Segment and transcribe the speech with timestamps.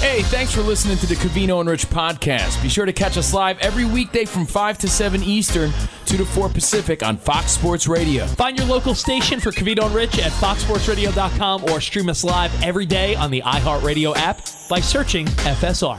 [0.00, 2.62] Hey, thanks for listening to the Covino and Rich podcast.
[2.62, 5.70] Be sure to catch us live every weekday from 5 to 7 Eastern,
[6.06, 8.24] 2 to 4 Pacific on Fox Sports Radio.
[8.24, 12.86] Find your local station for Covino and Rich at foxsportsradio.com or stream us live every
[12.86, 14.40] day on the iHeartRadio app
[14.70, 15.98] by searching FSR.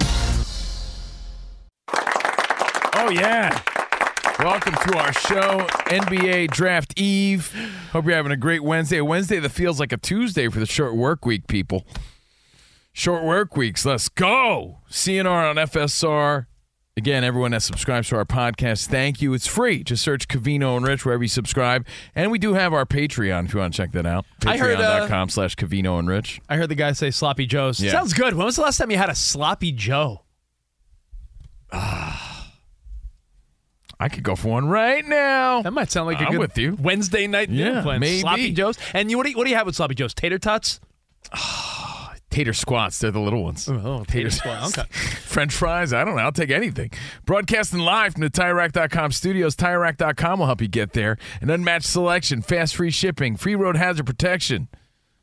[2.95, 3.61] Oh, yeah.
[4.39, 5.59] Welcome to our show,
[5.91, 7.53] NBA Draft Eve.
[7.91, 8.99] Hope you're having a great Wednesday.
[8.99, 11.85] Wednesday that feels like a Tuesday for the short work week, people.
[12.93, 13.85] Short work weeks.
[13.85, 14.79] Let's go.
[14.89, 16.47] CNR on FSR.
[16.97, 19.33] Again, everyone that subscribes to our podcast, thank you.
[19.33, 19.81] It's free.
[19.81, 21.87] Just search Covino and Rich wherever you subscribe.
[22.15, 24.25] And we do have our Patreon if you want to check that out.
[24.45, 26.41] I heard, uh, Patreon.com slash Covino and Rich.
[26.49, 27.79] I heard the guy say sloppy joes.
[27.79, 27.93] Yeah.
[27.93, 28.33] Sounds good.
[28.33, 30.23] When was the last time you had a sloppy joe?
[31.71, 32.49] I
[34.09, 35.61] could go for one right now.
[35.61, 36.77] That might sound like a I'm good with you.
[36.81, 38.01] Wednesday night Yeah, plan.
[38.01, 38.19] maybe.
[38.19, 38.77] Sloppy joes.
[38.93, 40.13] And you what do you, what do you have with sloppy joes?
[40.13, 40.81] Tater tots?
[42.31, 43.67] Tater squats, they're the little ones.
[43.69, 44.77] Oh, tater squats.
[44.77, 44.87] Okay.
[44.89, 46.21] French fries, I don't know.
[46.21, 46.89] I'll take anything.
[47.25, 49.55] Broadcasting live from the TireRack.com studios.
[49.57, 51.17] TireRack.com will help you get there.
[51.41, 54.69] An unmatched selection, fast free shipping, free road hazard protection.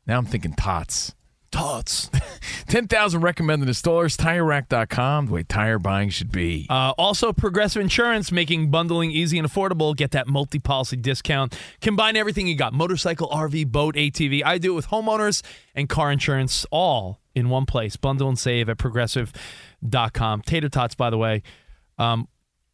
[0.06, 1.14] Now I'm thinking tots.
[1.50, 2.10] Tots.
[2.68, 4.16] 10,000 recommended installers.
[4.16, 6.66] TireRack.com, the way tire buying should be.
[6.68, 9.96] Uh, also, Progressive Insurance making bundling easy and affordable.
[9.96, 11.58] Get that multi policy discount.
[11.80, 14.42] Combine everything you got motorcycle, RV, boat, ATV.
[14.44, 15.42] I do it with homeowners
[15.74, 17.96] and car insurance all in one place.
[17.96, 20.42] Bundle and save at progressive.com.
[20.42, 21.42] Tater tots, by the way.
[21.98, 22.28] Um,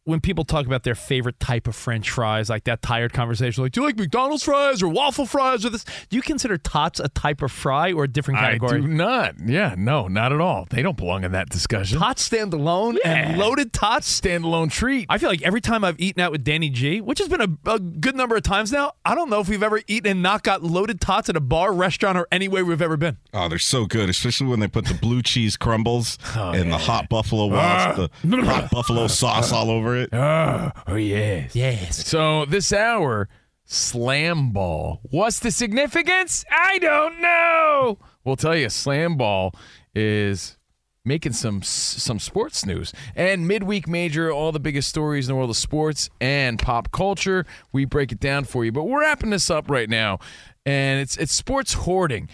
[0.05, 3.71] when people talk about their favorite type of French fries, like that tired conversation, like,
[3.71, 5.83] do you like McDonald's fries or waffle fries or this?
[5.83, 8.77] Do you consider tots a type of fry or a different category?
[8.77, 9.35] I do not.
[9.43, 10.67] Yeah, no, not at all.
[10.69, 11.97] They don't belong in that discussion.
[11.97, 15.07] Tots stand alone and loaded tots Standalone treat.
[15.09, 17.71] I feel like every time I've eaten out with Danny G, which has been a,
[17.71, 20.43] a good number of times now, I don't know if we've ever eaten and not
[20.43, 23.17] got loaded tots at a bar, restaurant, or anywhere we've ever been.
[23.33, 26.77] Oh, they're so good, especially when they put the blue cheese crumbles oh, and the
[26.77, 28.17] hot buffalo waffle, ah.
[28.23, 30.13] the hot buffalo sauce all over it.
[30.13, 31.55] Oh, oh yes.
[31.55, 32.07] Yes.
[32.07, 33.27] So this hour,
[33.65, 35.01] slam ball.
[35.03, 36.45] What's the significance?
[36.51, 37.97] I don't know.
[38.23, 38.69] We'll tell you.
[38.69, 39.53] Slam ball
[39.93, 40.57] is
[41.05, 44.31] making some some sports news and midweek major.
[44.31, 47.45] All the biggest stories in the world of sports and pop culture.
[47.71, 48.71] We break it down for you.
[48.71, 50.19] But we're wrapping this up right now,
[50.65, 52.29] and it's it's sports hoarding.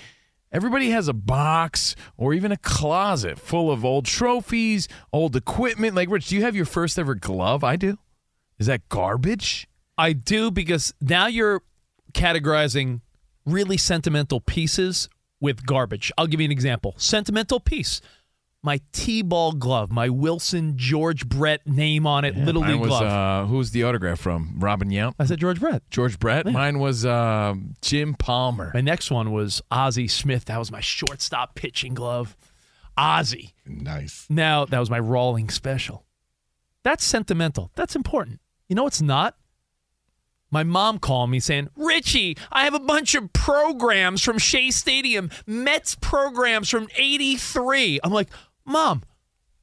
[0.51, 5.95] Everybody has a box or even a closet full of old trophies, old equipment.
[5.95, 7.63] Like Rich, do you have your first ever glove?
[7.63, 7.97] I do.
[8.59, 9.67] Is that garbage?
[9.97, 11.61] I do because now you're
[12.13, 13.01] categorizing
[13.45, 16.11] really sentimental pieces with garbage.
[16.17, 16.95] I'll give you an example.
[16.97, 18.01] Sentimental piece.
[18.63, 23.03] My T-ball glove, my Wilson George Brett name on it, little Mine league was glove.
[23.03, 24.55] uh, who's the autograph from?
[24.59, 25.81] Robin Yount, I said George Brett.
[25.89, 26.45] George Brett.
[26.45, 28.69] Mine was um, Jim Palmer.
[28.75, 30.45] My next one was Ozzie Smith.
[30.45, 32.37] That was my shortstop pitching glove.
[32.95, 33.55] Ozzie.
[33.65, 34.27] Nice.
[34.29, 36.05] Now, that was my Rawling special.
[36.83, 37.71] That's sentimental.
[37.75, 38.41] That's important.
[38.67, 39.37] You know what's not?
[40.51, 45.31] My mom called me saying, Richie, I have a bunch of programs from Shea Stadium,
[45.47, 48.01] Mets programs from 83.
[48.03, 48.27] I'm like,
[48.71, 49.03] Mom,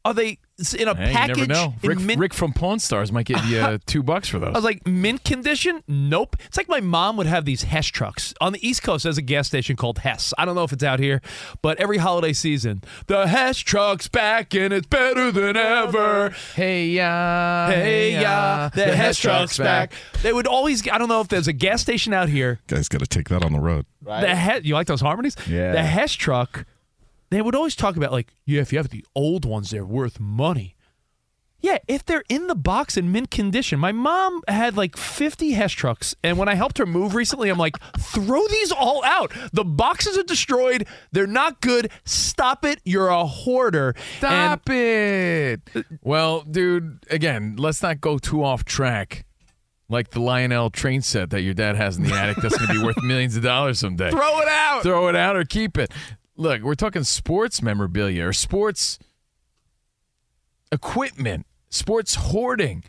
[0.05, 0.38] are they
[0.78, 1.38] in a Hey, package.
[1.38, 1.75] you never know.
[1.82, 4.49] Rick, mint- Rick from Pawn Stars might give you uh, two bucks for those.
[4.49, 5.82] I was like, mint condition?
[5.87, 6.37] Nope.
[6.46, 8.32] It's like my mom would have these Hess trucks.
[8.40, 10.32] On the East Coast, there's a gas station called Hess.
[10.38, 11.20] I don't know if it's out here,
[11.62, 16.31] but every holiday season, the Hess truck's back and it's better than ever.
[16.56, 19.93] hey ya, Hey, yeah, the, Hess truck's back.
[20.22, 22.58] They would always, I don't know if there's a gas station out here.
[22.66, 23.87] Guys, got to take that on the road.
[24.02, 25.37] The Hess, you like those harmonies?
[25.49, 25.72] Yeah.
[25.72, 26.64] The Hess truck,
[27.31, 30.19] they would always talk about, like, yeah, if you have the old ones, they're worth
[30.21, 30.75] money.
[31.61, 33.81] Yeah, if they're in the box in mint condition.
[33.81, 37.59] My mom had like 50 Hess trucks, and when I helped her move recently, I'm
[37.59, 39.33] like, throw these all out.
[39.53, 40.87] The boxes are destroyed.
[41.11, 41.91] They're not good.
[42.05, 42.81] Stop it.
[42.85, 43.95] You're a hoarder.
[43.97, 45.61] And Stop it.
[45.75, 49.25] Uh, well, dude, again, let's not go too off track.
[49.91, 52.75] Like the Lionel train set that your dad has in the attic that's going to
[52.79, 54.11] be worth millions of dollars someday.
[54.11, 54.83] throw it out.
[54.83, 55.91] Throw it out or keep it.
[56.38, 58.99] Look, we're talking sports memorabilia or sports
[60.70, 62.85] equipment, sports hoarding.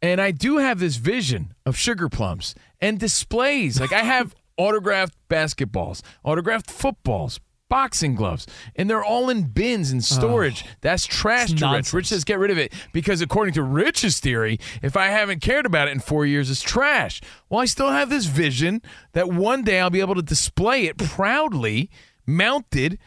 [0.00, 3.78] And I do have this vision of sugar plums and displays.
[3.78, 7.38] Like I have autographed basketballs, autographed footballs,
[7.68, 10.64] boxing gloves, and they're all in bins in storage.
[10.80, 11.92] That's trash to Rich.
[11.92, 15.66] Rich says get rid of it because according to Rich's theory, if I haven't cared
[15.66, 17.20] about it in four years, it's trash.
[17.50, 18.80] Well, I still have this vision
[19.12, 21.90] that one day I'll be able to display it proudly,
[22.36, 22.98] mounted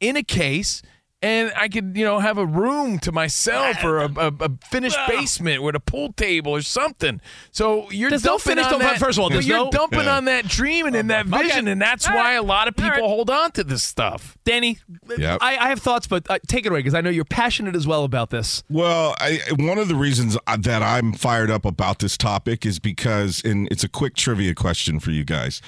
[0.00, 0.82] in a case.
[1.22, 4.98] And I could, you know, have a room to myself or a, a, a finished
[5.08, 7.18] basement with a pool table or something.
[7.50, 8.98] So you're There's no dumping finished- on that.
[8.98, 10.16] first of all, but there's you're no- dumping Yeah.
[10.18, 11.44] on that dream and in that Okay.
[11.44, 12.34] vision, and that's All why right.
[12.34, 13.00] a lot of people right.
[13.00, 14.36] hold on to this stuff.
[14.44, 14.80] Danny,
[15.16, 15.38] Yep.
[15.40, 17.86] I, I have thoughts, but uh, take it away because I know you're passionate as
[17.86, 18.62] well about this.
[18.68, 22.78] Well, I, one of the reasons uh, that I'm fired up about this topic is
[22.78, 25.62] because, and it's a quick trivia question for you guys.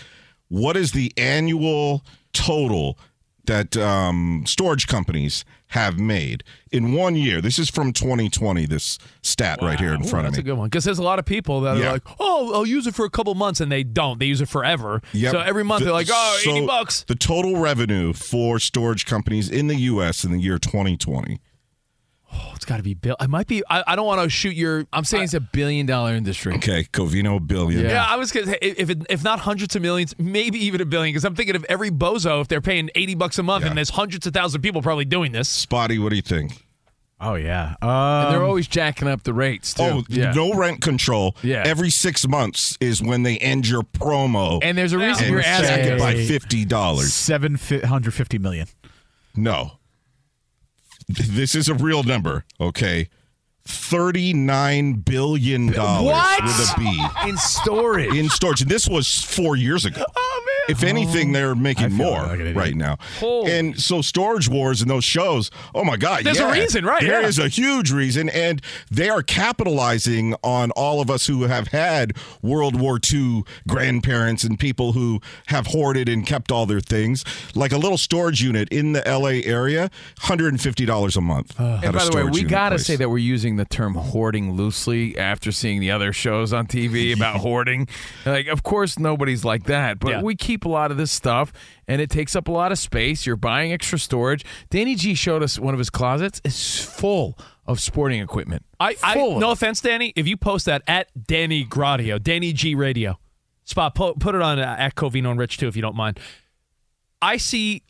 [0.48, 2.98] What is the annual total
[3.46, 7.40] that um, storage companies have made in one year?
[7.40, 10.36] This is from 2020, this stat right here in Ooh, front of me.
[10.36, 11.86] that's a good one because there's a lot of people that Yeah.
[11.88, 14.18] are like, "Oh, I'll use it for a couple months," and they don't.
[14.20, 15.00] They use it forever.
[15.12, 15.32] Yep.
[15.32, 19.06] So every month The- they're like, "Oh, so 80 bucks." The total revenue for storage
[19.06, 20.24] companies in the U.S.
[20.24, 21.40] in the year 2020.
[22.38, 23.16] Oh, it's got to be Bill.
[23.18, 23.62] I might be.
[23.70, 24.86] I, I don't want to shoot your.
[24.92, 26.54] I'm saying it's a billion dollar industry.
[26.56, 27.82] Okay, Covino billion.
[27.82, 27.88] Yeah.
[27.90, 30.84] Yeah, I was gonna say if it, if not hundreds of millions, maybe even a
[30.84, 31.12] billion.
[31.12, 33.68] Because I'm thinking of every bozo if they're paying 80 bucks a month, Yeah.
[33.70, 35.48] and there's hundreds of thousands of people probably doing this.
[35.48, 36.64] Spotty, what do you think?
[37.18, 37.76] Oh yeah.
[37.80, 39.82] And Um, they're always jacking up the rates too.
[39.82, 40.32] Oh, yeah.
[40.32, 41.34] no rent control.
[41.42, 41.62] Yeah.
[41.64, 44.60] Every six months is when they end your promo.
[44.62, 45.92] And there's a reason and you're jack asking.
[45.94, 47.14] it by fifty dollars.
[47.14, 47.54] seven
[47.84, 48.66] hundred fifty million.
[49.34, 49.78] No.
[51.08, 53.08] This is a real number, okay?
[53.64, 56.44] Thirty-nine billion dollars What?
[56.44, 58.14] with a B in storage.
[58.14, 58.62] in storage.
[58.62, 60.04] And this was four years ago.
[60.16, 60.55] Oh man.
[60.68, 62.98] If anything, they're making more like right now.
[63.22, 63.46] Oh.
[63.46, 66.24] And so, Storage Wars and those shows, oh my God.
[66.24, 67.26] There's a reason, right, There yeah.
[67.28, 68.28] is a huge reason.
[68.28, 68.60] And
[68.90, 74.58] they are capitalizing on all of us who have had World War II grandparents and
[74.58, 77.24] people who have hoarded and kept all their things.
[77.54, 79.90] Like a little storage unit in the LA area,
[80.20, 81.60] $150 a month.
[81.60, 83.94] at And a by the way, we got to say that we're using the term
[83.94, 87.88] hoarding loosely after seeing the other shows on TV about hoarding.
[88.24, 90.22] Like, of course, nobody's like that, but Yeah.
[90.22, 91.52] we keep a lot of this stuff
[91.86, 93.26] and it takes up a lot of space.
[93.26, 94.44] You're buying extra storage.
[94.70, 98.64] Danny G showed us one of his closets It's full of sporting equipment.
[98.80, 100.12] I, I no offense, Danny.
[100.16, 103.18] If you post that at Danny Gradio, Danny G Radio,
[103.64, 106.20] spot put, put it on uh, at Covino and Rich too, if you don't mind.
[107.20, 107.82] I see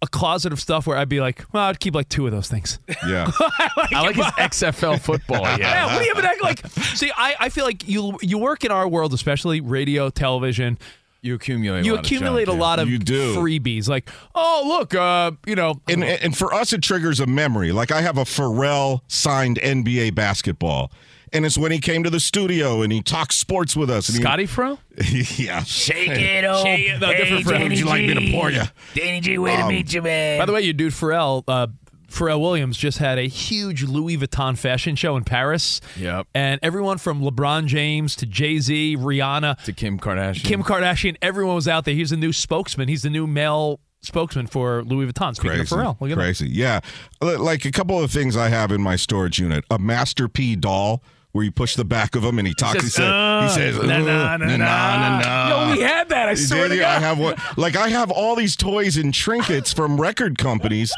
[0.00, 2.48] a closet of stuff where I'd be like, well, I'd keep like two of those
[2.48, 2.80] things.
[3.06, 3.30] Yeah.
[3.40, 4.24] I like his
[4.72, 5.42] XFL football.
[5.42, 5.86] Yeah, Yeah.
[5.86, 6.66] what do you even like?
[6.96, 10.76] See, I, I feel like you you work in our world, especially radio, television.
[11.22, 11.84] You accumulate.
[11.84, 13.36] You a lot accumulate of a lot of You do.
[13.36, 13.88] freebies.
[13.88, 17.70] Like, oh look, uh, you know, and and for us it triggers a memory.
[17.70, 20.90] Like I have a Pharrell signed NBA basketball,
[21.32, 24.08] and it's when he came to the studio and he talked sports with us.
[24.08, 24.24] And yeah.
[24.24, 24.78] Scotty Fro?
[25.36, 25.62] yeah.
[25.62, 26.66] Shake it up.
[26.66, 27.68] Shake it- no, different friend.
[27.68, 28.62] Would you like me to pour you?
[28.94, 30.40] Danny G, way to meet you, man.
[30.40, 31.68] By the way, your dude Pharrell, uh,
[32.12, 35.80] Pharrell Williams just had a huge Louis Vuitton fashion show in Paris.
[35.98, 36.26] Yep.
[36.34, 40.44] And everyone from LeBron James to Jay Z, Rihanna, To Kim Kardashian.
[40.44, 41.94] Kim Kardashian, everyone was out there.
[41.94, 42.88] He's the new spokesman.
[42.88, 45.34] He's the new male spokesman for Louis Vuitton.
[45.34, 45.74] Speaking Crazy.
[45.74, 46.22] of Pharrell, look at that.
[46.22, 46.48] Crazy.
[46.48, 46.80] Yeah.
[47.20, 49.64] Like a couple of things I have in my storage unit.
[49.70, 51.02] A Master P doll
[51.32, 52.74] where you push the back of him and he talks.
[52.82, 55.80] He, says, says, "Uh, he says, na, "Uh, na, na, na, na, na." Yo, we
[55.82, 56.28] had that.
[56.28, 57.36] I swear to Danny, I have one.
[57.56, 60.92] Like I have all these toys and trinkets from record companies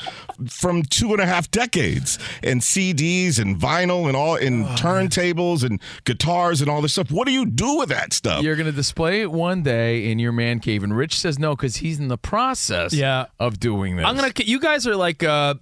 [0.49, 5.81] from two and a half decades, and CDs and vinyl and all, and turntables and
[6.05, 7.11] guitars and all this stuff.
[7.11, 8.43] What do you do with that stuff?
[8.43, 11.55] You're going to display it one day in your man cave, and Rich says no
[11.57, 13.27] because he's in the process Yeah.
[13.39, 14.07] of doing this.
[14.07, 14.33] I'm gonna.
[14.45, 15.61] You guys are like uh, Do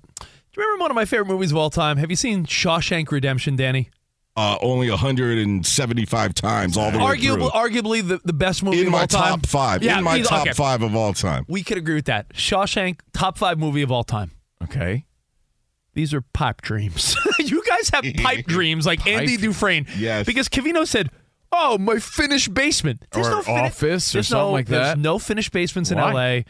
[0.57, 1.97] you remember one of my favorite movies of all time?
[1.99, 3.91] Have you seen Shawshank Redemption, Danny?
[4.35, 7.51] Uh, only 175 times all the way Arguably, through.
[7.51, 9.41] arguably the, the best movie in of my all time.
[9.41, 9.83] top five.
[9.83, 10.53] Yeah, in my top okay.
[10.55, 11.45] five of all time.
[11.49, 12.33] We could agree with that.
[12.33, 14.31] Shawshank, top five movie of all time.
[14.62, 15.05] Okay.
[15.93, 17.15] These are pipe dreams.
[17.39, 19.87] you guys have pipe dreams like Andy Dufresne.
[19.99, 20.25] Yes.
[20.25, 21.11] Because Covino said,
[21.53, 24.99] "Oh, my finished basement Or office or there's something no, like There's that.
[24.99, 26.12] no finished basements in Why?
[26.12, 26.45] L.A.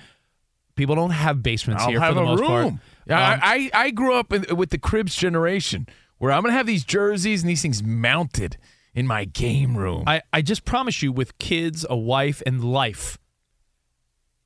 [0.77, 2.49] People don't have basements I'll here have for the a most room.
[2.49, 2.75] part.
[3.09, 5.89] Yeah, Um, I, I I grew up in, with the Cribs generation
[6.23, 8.57] where I'm gonna have these jerseys and these things mounted
[8.95, 10.05] in my game room.
[10.07, 13.19] I, I just promise you, with kids, a wife, and life,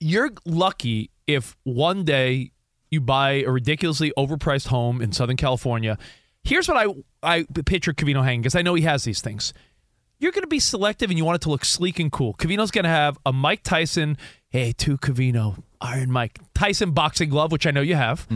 [0.00, 2.52] you're lucky if one day
[2.90, 5.98] you buy a ridiculously overpriced home in Southern California.
[6.44, 9.52] Here's what I I picture Covino hanging because I know he has these things.
[10.18, 12.32] You're going to be selective and you want it to look sleek and cool.
[12.32, 14.16] Covino's going to have a Mike Tyson,
[14.48, 18.26] hey, to Covino, Iron Mike Tyson boxing glove, which I know you have.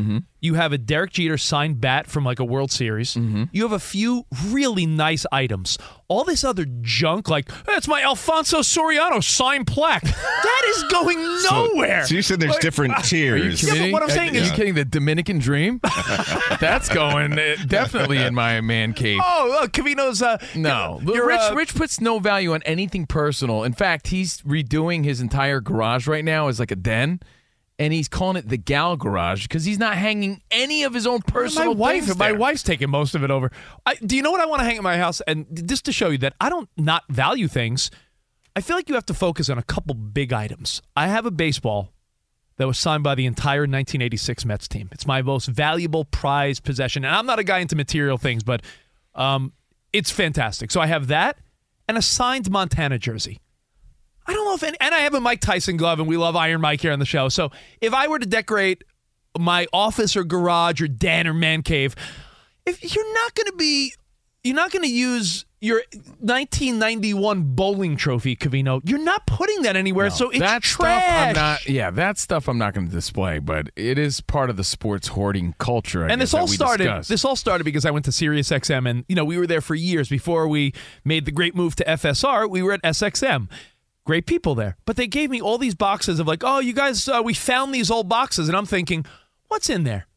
[0.42, 3.16] You have a Derek Jeter signed bat from like a World Series.
[3.16, 5.78] You have a few really nice items.
[6.08, 11.18] All this other junk, like that's my Alfonso Soriano signed plaque, that is going
[11.50, 12.04] nowhere.
[12.04, 13.62] So you said there's different Are you tiers.
[13.62, 14.74] Yeah, but what I'm saying Are is- you kidding?
[14.74, 15.80] The Dominican Dream?
[16.60, 19.20] That's going uh, definitely in my man cave.
[19.24, 20.20] oh, look, Covino's.
[20.22, 21.40] Uh, No, you're, Rich.
[21.40, 23.62] uh, Rich puts no value on anything personal.
[23.64, 27.20] In fact, he's redoing his entire garage right now as like a den,
[27.80, 31.20] and he's calling it the Gal Garage because he's not hanging any of his own
[31.26, 33.50] my personal wife, things my wife's taking most of it over.
[33.86, 35.22] I, do you know what I want to hang at my house?
[35.22, 37.90] And just to show you that I don't not value things,
[38.54, 40.82] I feel like you have to focus on a couple big items.
[40.94, 41.90] I have a baseball
[42.58, 44.90] that was signed by the entire 1986 Mets team.
[44.92, 48.60] It's my most valuable prized possession, and I'm not a guy into material things, but
[49.14, 49.54] um,
[49.94, 50.70] it's fantastic.
[50.70, 51.38] So I have that
[51.88, 53.40] and a signed Montana jersey.
[54.26, 56.36] I don't know if any, and I have a Mike Tyson glove, and we love
[56.36, 57.28] Iron Mike here on the show.
[57.28, 57.50] So
[57.80, 58.84] if I were to decorate
[59.38, 61.94] my office or garage or den or man cave,
[62.66, 63.94] if you're not going to be,
[64.44, 65.82] you're not going to use your
[66.20, 68.80] 1991 bowling trophy, Covino.
[68.82, 71.02] You're not putting that anywhere, so it's that trash.
[71.02, 71.68] stuff I'm not.
[71.68, 75.08] Yeah, that stuff I'm not going to display, but it is part of the sports
[75.08, 76.04] hoarding culture.
[76.04, 76.84] I and guess, this all started.
[76.84, 77.08] discussed.
[77.10, 79.60] This all started because I went to Sirius XM, and you know we were there
[79.60, 80.72] for years before we
[81.04, 82.48] made the great move to FSR.
[82.48, 83.48] We were at SXM.
[84.10, 87.06] Great people there, but they gave me all these boxes of like, oh, you guys,
[87.08, 89.06] uh, we found these old boxes, and I'm thinking,
[89.46, 90.08] what's in there?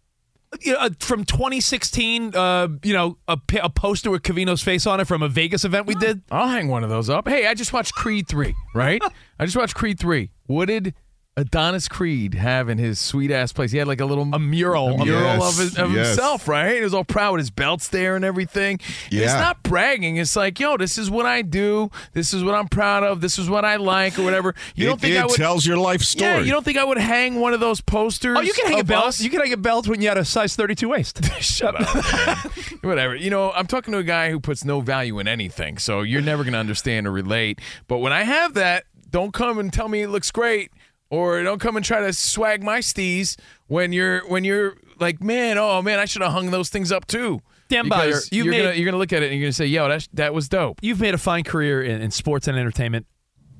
[0.61, 4.99] You know, uh, from 2016, uh, you know, a, a poster with Covino's face on
[4.99, 6.23] it from a Vegas event we did.
[6.31, 7.27] I'll hang one of those up.
[7.27, 8.99] Hey, I just watched Creed 3, right?
[9.39, 10.31] I just watched Creed 3.
[10.47, 10.95] What did
[11.35, 13.71] Adonis Creed have in his sweet ass place?
[13.71, 15.01] He had like a little A mural.
[15.01, 16.07] a mural Yes, of, his, of yes.
[16.09, 16.75] himself, right?
[16.75, 18.79] He was all proud with his belts there and everything.
[19.09, 19.23] Yeah.
[19.23, 20.17] It's not bragging.
[20.17, 21.89] It's like, yo, this is what I do.
[22.13, 23.19] This is what I'm proud of.
[23.21, 24.53] This is what I like or whatever.
[24.75, 26.29] You it don't think it I would tells your life story.
[26.29, 28.37] Yeah, you don't think I would hang one of those posters?
[28.37, 29.05] Oh, you can hang a belt.
[29.05, 29.19] us?
[29.21, 31.25] You can hang a belt when you had a size 32 waist.
[31.41, 32.51] Shut up.
[32.83, 33.15] Whatever.
[33.15, 36.21] You know, I'm talking to a guy who puts no value in anything, so you're
[36.21, 37.59] never going to understand or relate.
[37.87, 40.71] But when I have that, don't come and tell me it looks great,
[41.13, 45.57] or don't come and try to swag my steez when you're when you're like, man,
[45.59, 47.39] oh man, I should have hung those things up too.
[47.69, 49.53] Dan Because Byers, you you're made- gonna you're gonna look at it and you're gonna
[49.53, 50.79] say, yo, that that was dope.
[50.81, 53.05] You've made a fine career in, in sports and entertainment.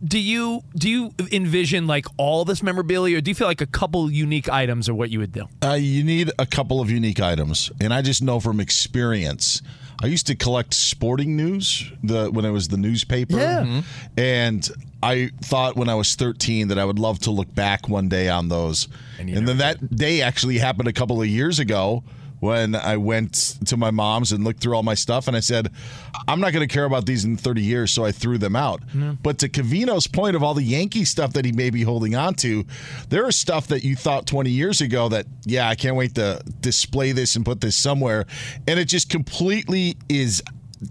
[0.03, 3.65] Do you do you envision like all this memorabilia, or do you feel like a
[3.67, 5.45] couple unique items are what you would do?
[5.63, 9.61] Uh, you need a couple of unique items, and I just know from experience.
[10.03, 13.61] I used to collect sporting news the when it was the newspaper, Yeah.
[13.63, 13.79] Mm-hmm.
[14.19, 14.69] and
[15.01, 18.29] I thought when I was 13 that I would love to look back one day
[18.29, 18.87] on those.
[19.19, 22.03] And, then that day actually happened a couple of years ago
[22.43, 23.33] when I went
[23.67, 25.71] to my mom's and looked through all my stuff, and I said,
[26.27, 28.83] "I'm not going to care about these in 30 years," so I threw them out.
[29.23, 32.35] But to Covino's point of all the Yankee stuff that he may be holding on
[32.35, 32.65] to,
[33.07, 36.43] there is stuff that you thought 20 years ago that, yeah, I can't wait to
[36.59, 38.25] display this and put this somewhere,
[38.67, 40.43] and it just completely is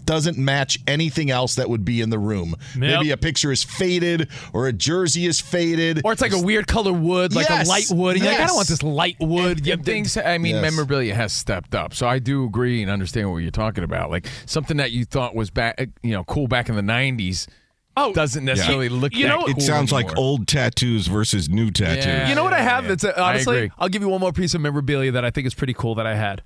[0.05, 2.55] doesn't match anything else that would be in the room.
[2.75, 6.01] Maybe a picture is faded or a jersey is faded.
[6.03, 7.67] Or it's like a weird color wood, like Yes.
[7.67, 8.15] a light wood.
[8.15, 8.49] And you're like, I Yes.
[8.49, 9.67] don't want this light wood.
[9.67, 10.61] And things, I mean, Yes.
[10.61, 11.93] memorabilia has stepped up.
[11.93, 14.09] So I do agree and understand what you're talking about.
[14.09, 17.47] Like something that you thought was back, you know, cool back in the '90s.
[17.95, 19.13] Oh, doesn't necessarily look.
[19.15, 22.05] you that know- cool It sounds like old tattoos versus new tattoos.
[22.05, 22.27] Yeah.
[22.27, 22.89] You know what I have yeah.
[22.89, 23.71] that's uh, I honestly.
[23.77, 26.07] I'll give you one more piece of memorabilia that I think is pretty cool that
[26.07, 26.41] I had.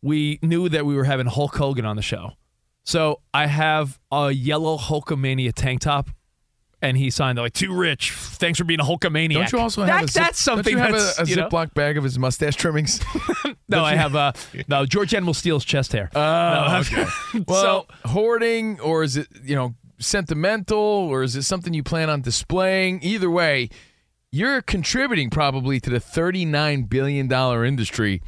[0.00, 2.32] We knew that we were having Hulk Hogan on the show.
[2.84, 6.10] So I have a yellow Hulkamania tank top,
[6.80, 8.10] and he signed it like, too rich.
[8.12, 9.34] Thanks for being a Hulkamaniac.
[9.34, 11.36] Don't you also That- have a zip, that's something Don't you have a, a you
[11.36, 13.00] know- Ziploc bag of his mustache trimmings?
[13.68, 14.32] No, I have uh,
[14.68, 16.10] no George Animal Steele's chest hair.
[16.14, 17.06] Oh, okay.
[17.48, 22.10] Well, so hoarding, or is it you know sentimental, or is it something you plan
[22.10, 23.00] on displaying?
[23.02, 23.70] Either way,
[24.30, 28.20] you're contributing probably to the thirty-nine billion dollar industry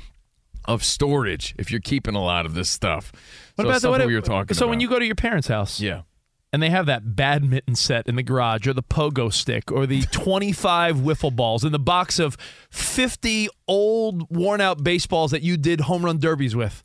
[0.67, 3.13] of storage if you're keeping a lot of this stuff.
[3.57, 4.71] What so about the, that we were talking So about.
[4.71, 6.03] when you go to your parents' house, yeah.
[6.53, 10.03] and they have that badminton set in the garage or the pogo stick or the
[10.13, 12.37] 25 wiffle balls and the box of
[12.71, 16.83] 50 old worn out baseballs that you did home run derbies with.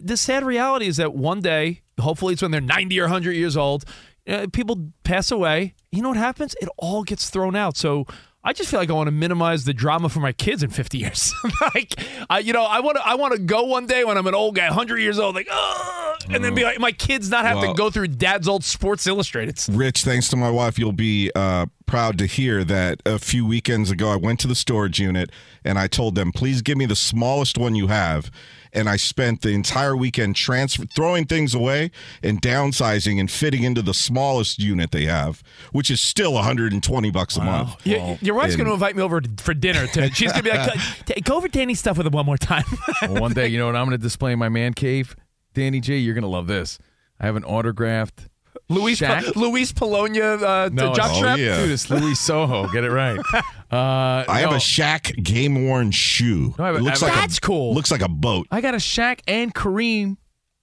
[0.00, 3.56] The sad reality is that one day, hopefully it's when they're 90 or 100 years
[3.56, 3.84] old,
[4.26, 5.74] uh, people pass away.
[5.92, 6.54] You know what happens?
[6.60, 7.76] It all gets thrown out.
[7.76, 8.06] So
[8.46, 10.98] I just feel like I want to minimize the drama for my kids in 50
[10.98, 11.32] years.
[11.74, 11.94] like,
[12.28, 14.34] I, you know, I want to I want to go one day when I'm an
[14.34, 17.56] old guy, 100 years old, like, oh, and then be like, my kids not have
[17.58, 19.58] Well- to go through dad's old Sports Illustrated.
[19.70, 23.90] Rich, thanks to my wife, you'll be uh, proud to hear that a few weekends
[23.90, 25.30] ago, I went to the storage unit
[25.64, 28.30] and I told them, please give me the smallest one you have.
[28.72, 33.82] And I spent the entire weekend transfer throwing things away and downsizing and fitting into
[33.82, 37.86] the smallest unit they have, which is still 120 bucks a month.
[37.86, 39.86] Your, your wife's and- going to invite me over for dinner.
[39.86, 40.72] To, she's going to be like,
[41.06, 42.64] "T- go over Danny's stuff with him one more time.
[43.02, 45.14] Well, one day, you know what I'm going to display in my man cave?
[45.52, 46.80] Danny J, you're going to love this.
[47.20, 48.28] I have an autographed
[48.68, 49.36] Luis, Shaq.
[49.36, 51.38] Luis Polonia uh, No, jock it's- strap.
[51.38, 51.60] Oh, yeah.
[51.60, 52.66] Dude, it's Louis Soho.
[52.68, 53.18] Get it right.
[53.72, 56.54] Uh, I have a Shaq game worn shoe.
[56.60, 57.74] No, have looks like a- That's a, cool.
[57.74, 58.46] Looks like a boat.
[58.52, 60.16] I got a Shaq and Kareem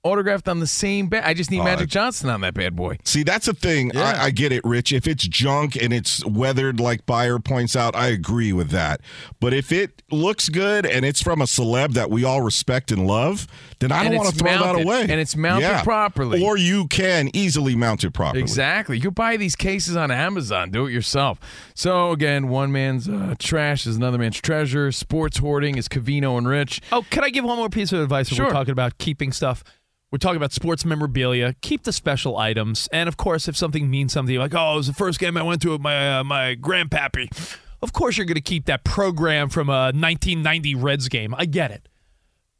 [0.03, 1.23] autographed on the same bed.
[1.23, 2.97] I just need Oh, Magic Johnson on that bad boy.
[3.05, 3.91] See, that's a thing.
[3.93, 4.01] Yeah.
[4.19, 4.91] I, I get it, Rich.
[4.91, 9.01] If it's junk and it's weathered, like Beyer points out, I agree with that.
[9.39, 13.05] But if it looks good and it's from a celeb that we all respect and
[13.05, 13.47] love,
[13.79, 15.01] then I And don't want to throw mounted, that away.
[15.03, 16.43] and it's mounted properly.
[16.43, 18.41] Or you can easily mount it properly.
[18.41, 18.97] Exactly.
[18.97, 20.71] You buy these cases on Amazon.
[20.71, 21.39] Do it yourself.
[21.75, 24.91] So again, one man's uh, trash is another man's treasure.
[24.91, 26.81] Sports hoarding is Covino and Rich.
[26.91, 28.29] Oh, can I give one more piece of advice?
[28.31, 28.47] If Sure.
[28.47, 29.63] We're talking about keeping stuff.
[30.11, 31.55] We're talking about sports memorabilia.
[31.61, 34.87] Keep the special items, and of course, if something means something, like oh, it was
[34.87, 37.57] the first game I went to with my uh, my grandpappy.
[37.81, 41.33] Of course, you're going to keep that program from a 1990 Reds game.
[41.37, 41.87] I get it,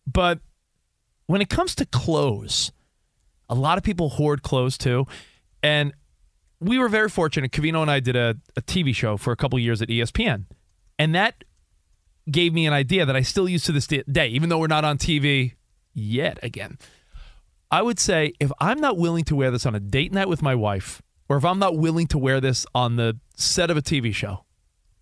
[0.08, 0.40] but
[1.28, 2.72] when it comes to clothes,
[3.50, 5.06] a lot of people hoard clothes too,
[5.62, 5.94] and
[6.62, 7.52] we were very fortunate.
[7.52, 10.46] Covino and I did a, a TV show for a couple years at ESPN,
[10.98, 11.44] and that
[12.30, 14.86] gave me an idea that I still use to this day, even though we're not
[14.86, 15.56] on TV
[15.94, 16.78] yet again.
[17.72, 20.42] I would say if I'm not willing to wear this on a date night with
[20.42, 23.82] my wife, or if I'm not willing to wear this on the set of a
[23.82, 24.44] TV show,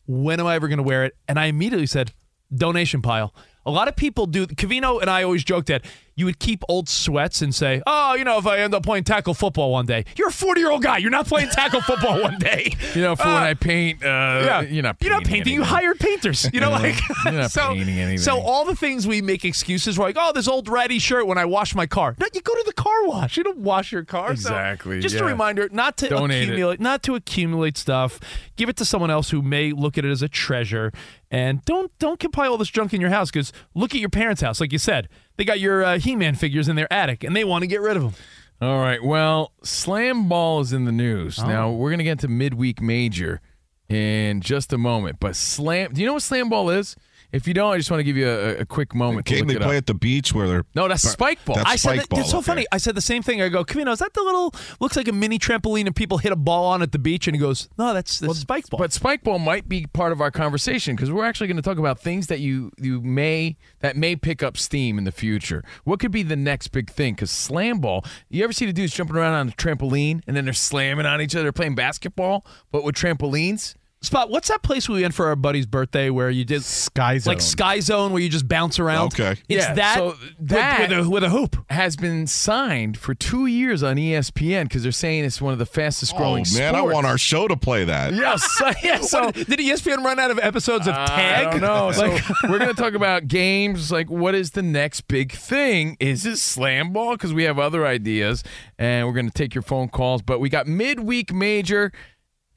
[0.05, 1.15] when am I ever going to wear it?
[1.27, 2.13] And I immediately said,
[2.53, 3.33] donation pile.
[3.65, 4.47] A lot of people do.
[4.47, 5.83] Covino and I always joked that
[6.19, 9.05] you would keep old sweats and say, "Oh, you know, if I end up playing
[9.05, 10.97] tackle football one day, you're a 40 year old guy.
[10.97, 14.07] You're not playing tackle football one day." You know, for when Uh, I paint, uh,
[14.07, 15.53] yeah, you're not painting You're not painting.
[15.53, 16.49] You hired painters.
[16.51, 17.73] You know, like You're not so.
[17.73, 18.17] painting anything.
[18.17, 21.37] So all the things we make excuses for, like, oh, this old ratty shirt when
[21.37, 22.15] I wash my car.
[22.19, 23.37] No, you go to the car wash.
[23.37, 24.29] You don't wash your car.
[24.35, 25.21] So Exactly, just yeah.
[25.21, 26.43] a reminder not to Donate it.
[26.45, 28.19] accumulate, not to accumulate stuff.
[28.57, 30.91] Give it to someone else who may look at it as a treasure.
[31.31, 34.41] And don't don't compile all this junk in your house because look at your parents'
[34.41, 34.59] house.
[34.59, 35.07] Like you said,
[35.39, 37.95] they got your uh, He-Man figures in their attic, and they want to get rid
[37.95, 38.13] of them.
[38.61, 39.01] All right.
[39.01, 41.39] Well, Slam Ball is in the news.
[41.39, 41.47] Oh.
[41.47, 43.39] Now, we're going to get to midweek major
[43.87, 45.21] in just a moment.
[45.21, 46.97] But Slam, do you know what Slam Ball is?
[47.31, 49.45] If you don't, I just want to give you a, a quick moment to Game
[49.45, 49.81] look they it play up.
[49.81, 51.57] at the beach where they're No, that's spike ball.
[51.57, 52.19] That's I said spike that, ball.
[52.21, 52.45] it's so okay.
[52.45, 52.65] funny.
[52.71, 53.41] I said the same thing.
[53.41, 56.31] I go, Covino, is that the little looks like a mini trampoline and people hit
[56.31, 57.27] a ball on at the beach?
[57.27, 58.79] And he goes, No, that's that's spike ball.
[58.79, 61.77] But spike ball might be part of our conversation because we're actually going to talk
[61.77, 65.63] about things that you you may that may pick up steam in the future.
[65.83, 67.13] What could be the next big thing?
[67.13, 70.45] Because slam ball, you ever see the dudes jumping around on a trampoline and then
[70.45, 73.75] they're slamming on each other, playing basketball, but with trampolines?
[74.01, 77.33] Spot, what's that place we went for our buddy's birthday where you did Sky Zone.
[77.33, 79.07] like Sky Zone where you just bounce around?
[79.07, 79.31] Okay.
[79.49, 81.57] It's Yeah, that, so with- that- with, a, with a hoop.
[81.69, 85.65] Has been signed for two years on ESPN because they're saying it's one of the
[85.65, 86.45] fastest Oh growing.
[86.53, 88.13] man, I want our show to play that.
[88.13, 89.01] Yes, so, yeah.
[89.01, 91.51] So What- did ESPN run out of episodes of I Tag?
[91.51, 91.91] don't know.
[91.99, 92.17] So
[92.49, 93.91] we're going to talk about games.
[93.91, 95.97] Like, what is the next big thing?
[95.99, 97.15] Is it slam ball?
[97.15, 98.45] Because we have other ideas,
[98.77, 100.21] and we're going to take your phone calls.
[100.21, 101.91] But we got midweek major.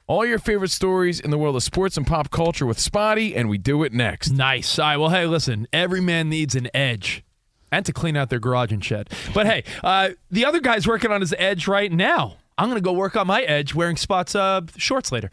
[0.05, 3.47] All your favorite stories in the world of sports and pop culture with Spotty, and
[3.47, 4.31] we do it next.
[4.31, 4.77] Nice.
[4.77, 4.97] All right.
[4.97, 5.65] Well, hey, listen.
[5.71, 7.23] Every man needs an edge,
[7.71, 9.09] and to clean out their garage and shed.
[9.33, 12.35] But hey, uh, the other guy's working on his edge right now.
[12.57, 15.31] I'm gonna go work on my edge wearing spots uh, shorts later.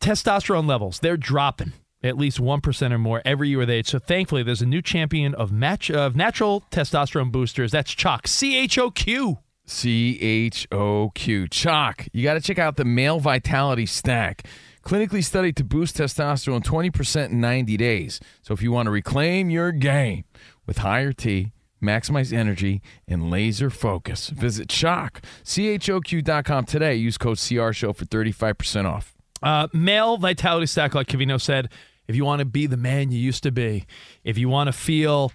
[0.00, 3.88] Testosterone levels they're dropping at least one percent or more every year with age.
[3.88, 7.70] So thankfully, there's a new champion of match of natural testosterone boosters.
[7.70, 8.26] That's Choq.
[8.26, 9.38] C H O Q.
[9.70, 11.46] C H O Q.
[11.46, 12.08] Choq.
[12.12, 14.46] You got to check out the Male Vitality Stack.
[14.84, 18.18] Clinically studied to boost testosterone 20% in 90 days.
[18.42, 20.24] So if you want to reclaim your game
[20.66, 21.52] with higher T,
[21.82, 26.94] maximize energy, and laser focus, visit Choq, CHOQ.com today.
[26.94, 29.14] Use code CR Show for 35% off.
[29.42, 31.68] Uh, male vitality stack, like Covino said,
[32.08, 33.86] if you want to be the man you used to be,
[34.24, 35.32] if you want to feel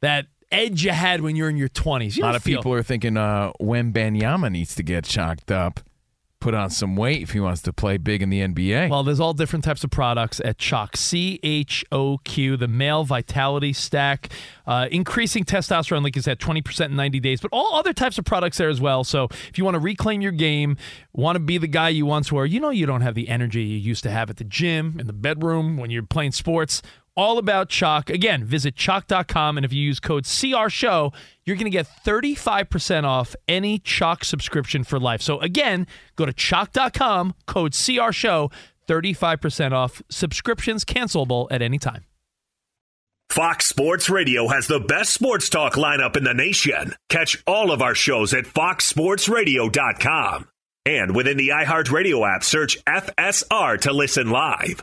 [0.00, 2.16] that edge you had when you're in your 20s.
[2.16, 5.50] You A lot of feel- people are thinking uh, when Banyama needs to get chalked
[5.50, 5.80] up,
[6.38, 8.90] put on some weight if he wants to play big in the NBA.
[8.90, 10.94] Well, there's all different types of products at Choq.
[10.96, 14.28] C H O Q, the male vitality stack,
[14.66, 18.24] uh, increasing testosterone, like you said, 20% in 90 days, but all other types of
[18.26, 19.02] products there as well.
[19.02, 20.76] So if you want to reclaim your game,
[21.14, 23.62] want to be the guy you once were, you know you don't have the energy
[23.62, 26.82] you used to have at the gym, in the bedroom, when you're playing sports.
[27.16, 28.10] All about Choq.
[28.10, 33.34] Again, visit choq.com, and if you use code CRSHOW, you're going to get 35% off
[33.48, 35.22] any Choq subscription for life.
[35.22, 38.52] So again, go to choq.com, code CRSHOW,
[38.86, 40.02] 35% off.
[40.10, 42.04] Subscriptions cancelable at any time.
[43.30, 46.94] Fox Sports Radio has the best sports talk lineup in the nation.
[47.08, 50.48] Catch all of our shows at foxsportsradio.com.
[50.86, 54.82] And within the iHeartRadio app, search FSR to listen live.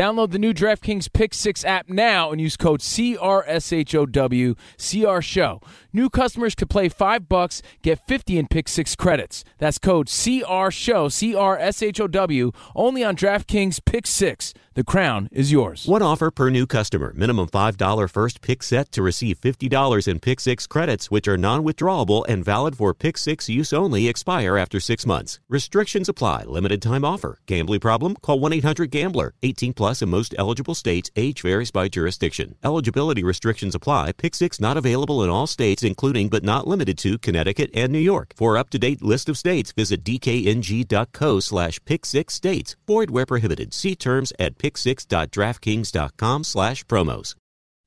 [0.00, 5.62] Download the new DraftKings Pick Six app now and use code CRSHOW CRSHOW.
[5.92, 9.44] New customers could play five bucks, get 50 in Pick Six credits.
[9.58, 14.54] That's code CRSHOW CRSHOW only on DraftKings Pick Six.
[14.74, 15.84] The crown is yours.
[15.86, 17.12] One offer per new customer.
[17.16, 21.64] Minimum $5 first pick set to receive $50 in Pick Six credits, which are non
[21.64, 25.40] withdrawable and valid for Pick Six use only, expire after six months.
[25.48, 26.44] Restrictions apply.
[26.44, 27.38] Limited time offer.
[27.46, 28.14] Gambling problem?
[28.22, 29.34] Call 1 800 Gambler.
[29.42, 31.10] 18 plus in most eligible states.
[31.16, 32.54] Age varies by jurisdiction.
[32.62, 34.12] Eligibility restrictions apply.
[34.12, 37.98] Pick Six not available in all states, including but not limited to Connecticut and New
[37.98, 38.32] York.
[38.36, 42.76] For up to date list of states, visit dkng.co slash pick six states.
[42.86, 43.74] Void where prohibited.
[43.74, 47.34] See terms at pick6.draftkings.com slash promos.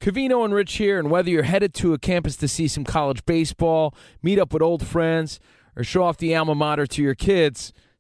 [0.03, 3.23] Covino and Rich here, and whether you're headed to a campus to see some college
[3.25, 5.39] baseball, meet up with old friends,
[5.77, 7.71] or show off the alma mater to your kids,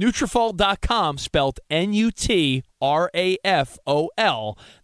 [0.00, 2.18] Nutrafol.com, spelled N-U-T-R-A-F-O-L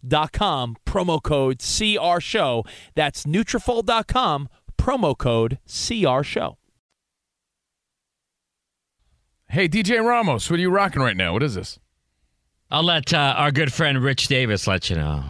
[0.07, 2.63] dot com, promo code CR Show.
[2.95, 6.57] That's Nutrafol.com, promo code CR Show.
[9.49, 11.33] Hey, DJ Ramos, what are you rocking right now?
[11.33, 11.79] What is this?
[12.69, 15.23] I'll let uh, our good friend Rich Davis let you know.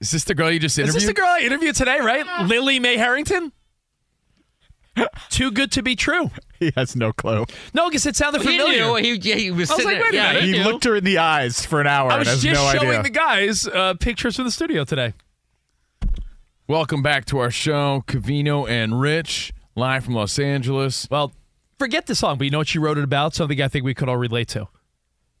[0.00, 0.96] Is this the girl you just interviewed?
[0.96, 1.16] Is interviewed?
[1.16, 2.46] this the girl I interviewed today, right?
[2.46, 3.52] Lily Mae Harrington?
[5.30, 6.30] Too good to be true.
[6.60, 7.44] He has no clue.
[7.74, 8.84] No, because it sounded He familiar.
[8.84, 8.94] knew.
[8.96, 10.12] He, yeah, he was I was sitting like, there.
[10.12, 10.42] wait a yeah, minute.
[10.44, 10.64] he He knew.
[10.64, 12.88] looked her in the eyes for an hour I and was has just no showing
[12.90, 13.02] idea.
[13.02, 15.12] the guys uh, pictures from the studio today.
[16.68, 21.06] Welcome back to our show, Covino and Rich, live from Los Angeles.
[21.10, 21.32] Well,
[21.78, 23.34] forget the song, but you know what she wrote it about?
[23.34, 24.66] Something I think we could all relate to.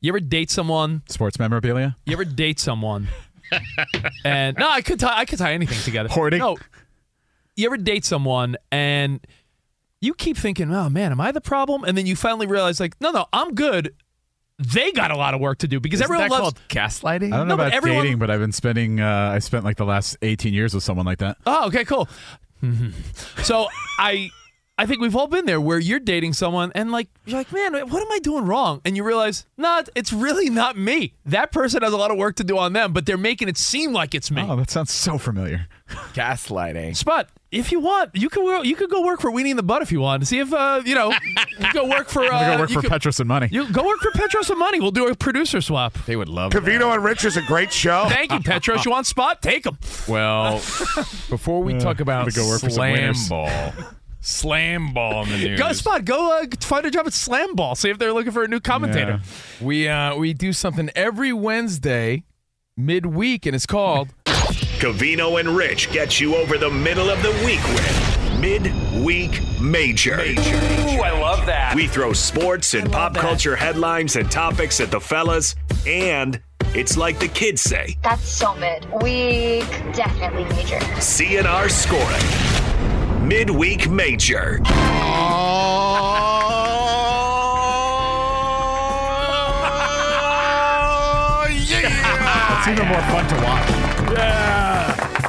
[0.00, 1.02] You ever date someone?
[1.08, 1.96] Sports memorabilia.
[2.04, 3.08] You ever date someone?
[4.24, 5.18] and no, I could tie.
[5.18, 6.08] I could tie anything together.
[6.08, 6.38] Hoarding?
[6.38, 6.58] No.
[7.56, 9.18] You ever date someone and
[10.00, 13.00] you keep thinking, "Oh man, am I the problem?" And then you finally realize, like,
[13.00, 13.94] no, no, I'm good.
[14.58, 16.54] They got a lot of work to do because Isn't everyone that loves.
[16.54, 17.32] called gaslighting?
[17.34, 19.00] I don't know No, but about everyone- dating, but I've been spending.
[19.00, 21.36] Uh, I spent like the last 18 years with someone like that.
[21.46, 22.08] Oh, okay, cool.
[22.62, 22.92] Mhm.
[23.44, 24.30] so I
[24.78, 27.72] I think we've all been there where you're dating someone and like you're like, man,
[27.88, 28.80] what am I doing wrong?
[28.84, 31.12] And you realize, no, it's really not me.
[31.26, 33.56] That person has a lot of work to do on them, but they're making it
[33.58, 34.42] seem like it's me.
[34.46, 35.66] Oh, that sounds so familiar.
[36.14, 36.96] gaslighting.
[36.96, 37.28] Spot,
[37.58, 39.82] if you want, you can wo- you could go work for Weenie and the Butt
[39.82, 41.12] if you want to see if uh you know
[41.58, 43.48] you go work for uh, go work for could- Petros and money.
[43.50, 44.80] You go work for Petros and Money.
[44.80, 45.94] We'll do a producer swap.
[46.06, 46.62] They would love that.
[46.62, 48.04] Covino and Rich is a great show.
[48.08, 48.84] Thank you, Petros.
[48.84, 49.42] You want spot?
[49.42, 49.78] Take them.
[50.08, 50.52] Well,
[51.30, 53.28] before we talk about gonna go work for some slam winners.
[53.28, 53.72] ball,
[54.20, 55.58] slam ball in the news.
[55.60, 56.04] Go spot.
[56.04, 57.74] Go uh, find a job at Slam Ball.
[57.74, 59.20] See if they're looking for a new commentator.
[59.60, 62.24] We uh, we do something every Wednesday,
[62.76, 64.08] midweek, and it's called
[64.76, 70.20] Covino and Rich get you over the middle of the week with Midweek Major.
[70.20, 71.72] Ooh, I love that.
[71.74, 75.54] We throw sports and pop culture headlines and topics at the fellas,
[75.86, 76.40] and
[76.74, 78.84] it's like the kids say That's so mid.
[79.02, 80.78] Week definitely major.
[81.00, 83.26] CNR scoring.
[83.26, 84.60] Midweek Major.
[89.78, 92.58] Oh, yeah!
[92.58, 93.75] It's even more fun to watch.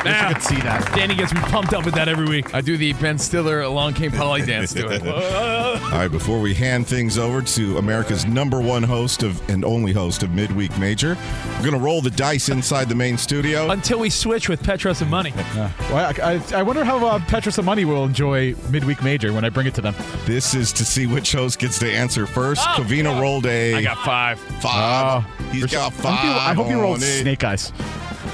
[0.07, 0.27] Yeah.
[0.27, 0.93] Wish you could see that.
[0.95, 2.53] Danny gets me pumped up with that every week.
[2.53, 5.07] I do the Ben Stiller Along Came Polly dance to it.
[5.07, 9.93] All right, before we hand things over to America's number one host of and only
[9.93, 11.17] host of Midweek Major,
[11.55, 13.69] we're going to roll the dice inside the main studio.
[13.71, 15.33] Until we switch with Petros and Money.
[15.87, 19.45] Well, I, I, I wonder how uh, Petros and money will enjoy midweek major when
[19.45, 19.95] I bring it to them.
[20.25, 22.61] This is to see which host gets to answer first.
[22.67, 24.39] Oh, Covino rolled a I got five.
[24.39, 25.23] five.
[25.39, 25.43] Oh.
[25.51, 26.15] He's got I five.
[26.15, 27.21] hope you, I hope you rolled it.
[27.21, 27.71] snake eyes.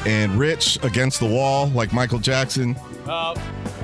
[0.05, 2.75] And Rich against the wall, like Michael Jackson,
[3.07, 3.35] Uh,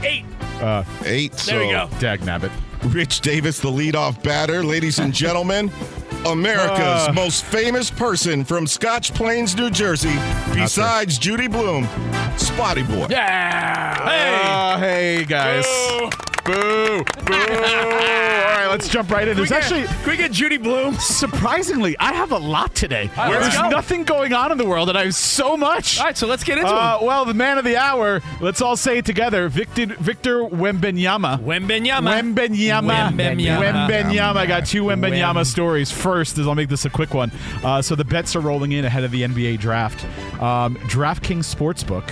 [0.04, 0.26] eight.
[0.62, 1.32] Uh, eight.
[1.46, 1.90] There we go.
[2.00, 2.52] dag nabbit.
[2.94, 4.64] Rich Davis, the leadoff batter.
[4.64, 5.72] Ladies and gentlemen,
[6.26, 7.14] America's Uh.
[7.14, 10.18] most famous person from Scotch Plains, New Jersey,
[10.54, 11.88] besides Judy Blume,
[12.38, 13.08] Spotty Boy.
[13.10, 14.06] Yeah.
[14.10, 14.42] Hey.
[14.44, 15.66] Oh, hey guys.
[15.66, 16.10] Boo.
[16.54, 17.04] Boo.
[17.32, 19.36] All right, let's jump right in.
[19.38, 20.96] There's actually Can we get Judy Blume?
[20.96, 23.10] surprisingly, I have a lot today.
[23.16, 23.70] right, There's go.
[23.70, 26.00] nothing going on in the world, and I have so much.
[26.00, 27.06] All right, so let's get into Uh, it.
[27.06, 28.22] well, the man of the hour.
[28.42, 29.48] Let's all say it together.
[29.50, 31.40] Victor Victor Wembanyama.
[31.44, 32.22] Wembanyama.
[32.34, 33.12] Wembanyama.
[33.12, 33.88] Wembanyama.
[33.88, 34.36] Wembanyama.
[34.38, 35.92] I got two Wembanyama Wem- stories.
[35.92, 37.32] First is I'll make this a quick one.
[37.64, 40.04] Uh, so the bets are rolling in ahead of the NBA draft.
[40.42, 42.10] Um, DraftKings Sportsbook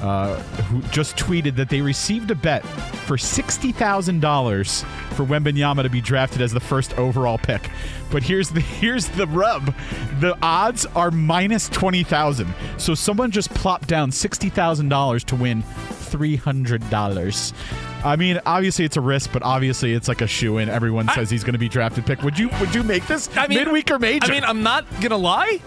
[0.00, 2.64] uh, who just tweeted that they received a bet
[3.06, 7.70] for sixty thousand dollars for Wembanyama to be drafted as the first overall pick.
[8.10, 9.74] But here's the here's the rub:
[10.20, 12.52] the odds are minus twenty thousand.
[12.78, 17.52] So someone just plopped down sixty thousand dollars to win three hundred dollars.
[18.04, 20.70] I mean, obviously it's a risk, but obviously it's like a shoe in.
[20.70, 22.22] Everyone says he's going to be drafted pick.
[22.22, 24.26] Would you would you make this I mean, midweek or major?
[24.26, 25.60] I mean, I'm not gonna lie.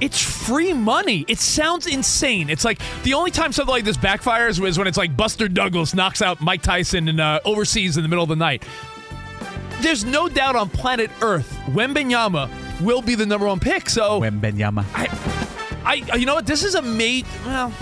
[0.00, 1.24] It's free money.
[1.28, 2.48] It sounds insane.
[2.48, 5.94] It's like the only time something like this backfires was when it's like Buster Douglas
[5.94, 8.64] knocks out Mike Tyson in uh, overseas in the middle of the night.
[9.80, 13.88] There's no doubt on planet Earth, Wembanyama will be the number one pick.
[13.88, 14.84] So Wembanyama.
[14.94, 16.46] I, I, you know what?
[16.46, 17.26] This is a mate.
[17.46, 17.72] Well,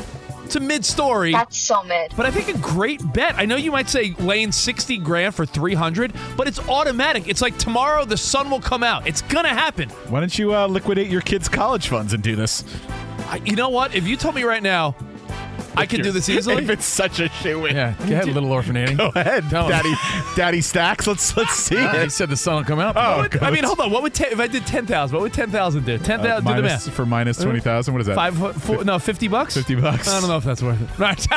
[0.49, 1.33] it's a mid story.
[1.33, 2.15] That's so mid.
[2.17, 3.35] But I think a great bet.
[3.37, 7.29] I know you might say laying 60 grand for 300, but it's automatic.
[7.29, 9.07] It's like tomorrow the sun will come out.
[9.07, 9.91] It's going to happen.
[10.09, 12.65] Why don't you uh, liquidate your kids' college funds and do this?
[13.27, 13.95] I, you know what?
[13.95, 14.97] If you told me right now
[15.79, 17.77] I can do this easily, If it's such a shoe in.
[17.77, 17.95] Yeah.
[17.99, 18.95] Go ahead, little orphan Annie.
[18.95, 19.71] Go ahead, Tell him.
[19.71, 19.95] Daddy,
[20.37, 21.07] Daddy Stacks.
[21.07, 22.11] Let's let's see He it.
[22.13, 22.97] said the sun will come out.
[22.97, 23.91] Oh, what would- I mean, hold on.
[23.91, 25.15] What would ten, if I did 10,000?
[25.15, 25.99] What would 10,000 do?
[25.99, 26.95] 10,000 Uh, do the minus- math.
[26.95, 27.95] for minus twenty thousand.
[27.95, 28.17] What is that?
[28.17, 29.55] Five, four, no, 50 bucks?
[29.55, 30.09] 50 bucks.
[30.09, 30.89] I don't know if that's worth it.
[30.99, 31.27] Right.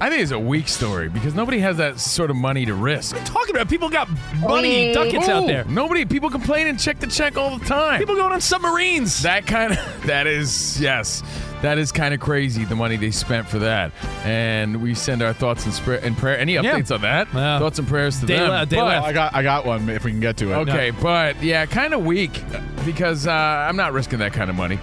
[0.00, 3.16] I think it's a weak story because nobody has that sort of money to risk.
[3.24, 4.08] Talking about people got
[4.40, 4.94] money Wait.
[4.94, 5.64] ducats out Oh, there.
[5.66, 7.98] Nobody, people complain and check the check all the time.
[7.98, 9.22] People going on submarines.
[9.22, 11.22] that kind of, that is, yes,
[11.64, 13.90] that is kind of crazy, the money they spent for that.
[14.22, 16.38] And we send our thoughts and, spra- and prayer.
[16.38, 17.26] Any updates on that?
[17.32, 17.58] Yeah.
[17.58, 18.50] Thoughts and prayers to Day them.
[18.50, 20.56] left, But- I got I got one if we can get to it.
[20.56, 22.42] Okay, but yeah, kind of weak
[22.84, 24.78] because uh, I'm not risking that kind of money.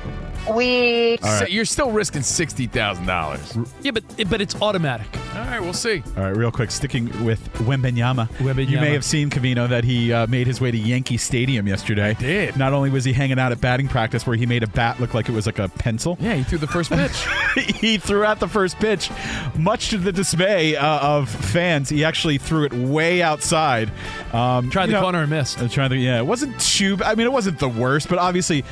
[0.49, 1.23] Weak.
[1.23, 3.57] So you're still risking sixty thousand dollars.
[3.81, 5.07] Yeah, but but it's automatic.
[5.35, 6.03] All right, we'll see.
[6.17, 8.29] All right, real quick, sticking with Wembenyama.
[8.33, 8.69] Wembanyama.
[8.69, 12.09] You may have seen, Covino, that he uh, made his way to Yankee Stadium yesterday.
[12.09, 12.57] I did.
[12.57, 15.13] Not only was he hanging out at batting practice where he made a bat look
[15.13, 17.25] like it was like a pencil, Yeah, he threw the first pitch.
[17.75, 19.09] he threw out the first pitch.
[19.55, 23.89] Much to the dismay uh, of fans, he actually threw it way outside.
[24.33, 25.61] Um, Tried the know, corner and missed.
[25.61, 26.97] uh, trying to, yeah, it wasn't too.
[27.05, 28.65] I mean, it wasn't the worst, but obviously,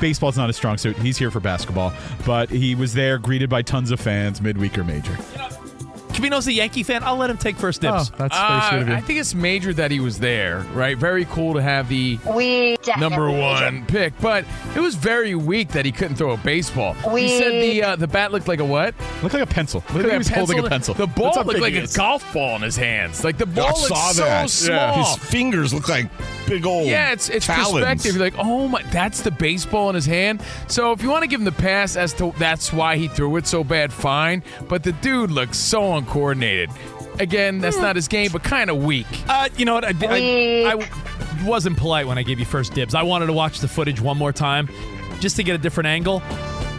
[0.00, 0.96] baseball's not a strong suit.
[0.98, 1.92] He's here for basketball,
[2.24, 5.16] but he was there, greeted by tons of fans, midweek or major.
[6.16, 7.02] Covino's a Yankee fan.
[7.04, 8.10] I'll let him take first dibs.
[8.10, 8.94] that's Uh, very sweet of you.
[8.94, 10.96] I think it's major that he was there, right?
[10.96, 13.38] Very cool to have the We definitely number major.
[13.40, 16.94] one pick, but it was very weak that he couldn't throw a baseball.
[17.16, 18.94] He said the uh, the bat looked like a what?
[19.22, 19.80] Looked like a pencil.
[19.80, 20.94] Looked Looked like he was holding a pencil.
[20.94, 21.96] The ball That's how looked big like he a is.
[21.96, 23.22] golf ball in his hands.
[23.24, 24.50] Like the ball I looked saw so that.
[24.50, 25.04] small.
[25.04, 26.06] His fingers look like
[26.46, 26.86] big old.
[26.86, 27.72] Yeah, it's it's talons.
[27.72, 28.14] perspective.
[28.16, 30.40] You're like, oh my, that's the baseball in his hand.
[30.68, 33.36] So if you want to give him the pass as to that's why he threw
[33.36, 34.42] it so bad, fine.
[34.68, 36.70] But the dude looks so uncoordinated.
[37.18, 39.06] Again, that's not his game, but kind of weak.
[39.28, 39.84] Uh, you know what?
[39.84, 42.94] I, I, I wasn't polite when I gave you first dibs.
[42.94, 44.68] I wanted to watch the footage one more time
[45.20, 46.20] just to get a different angle.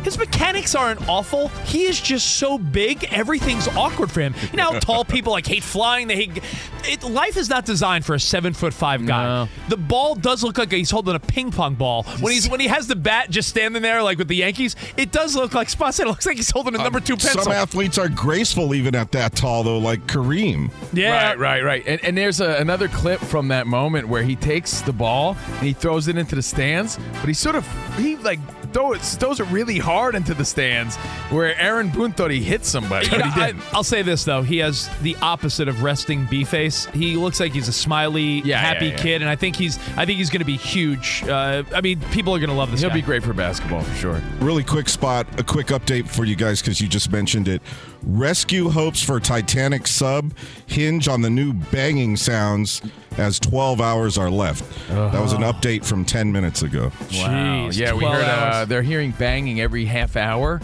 [0.08, 1.50] His mechanics aren't awful.
[1.66, 4.34] He is just so big, everything's awkward for him.
[4.54, 6.08] You know how tall people like hate flying.
[6.08, 6.42] They hate.
[6.86, 9.26] It, life is not designed for a seven foot five guy.
[9.26, 9.50] No.
[9.68, 12.68] The ball does look like he's holding a ping pong ball when he's when he
[12.68, 14.78] has the bat just standing there like with the Yankees.
[14.96, 16.06] It does look like Spot said.
[16.06, 17.44] It looks like he's holding a uh, number two pencil.
[17.44, 20.72] Some athletes are graceful even at that tall, though, like Kareem.
[20.94, 21.84] yeah, Right, right, right.
[21.86, 25.68] And, and there's a, another clip from that moment where he takes the ball and
[25.68, 27.68] he throws it into the stands, but he sort of
[27.98, 28.40] he like
[28.78, 30.96] throws throws it really hard into the stands
[31.32, 33.08] where Aaron Boone thought he hit somebody.
[33.08, 33.76] You but know, he I, didn't.
[33.76, 36.86] I'll say this though, he has the opposite of resting B face.
[36.88, 38.98] He looks like he's a smiley, Yeah, happy yeah, yeah.
[38.98, 41.24] kid, and I think he's I think he's going to be huge.
[41.28, 42.82] Uh, I mean, people are going to love this.
[42.82, 42.98] He'll guy.
[42.98, 44.22] be great for basketball for sure.
[44.40, 47.62] Really quick spot, a quick update for you guys because you just mentioned it.
[48.04, 50.34] Rescue hopes for Titanic sub
[50.68, 52.82] hinge on the new banging sounds
[53.18, 54.64] as 12 hours are left.
[54.90, 56.92] That was an update from 10 minutes ago.
[57.14, 57.68] Wow.
[57.70, 60.62] Jeez, Yeah, we heard uh, they're hearing banging every half hour,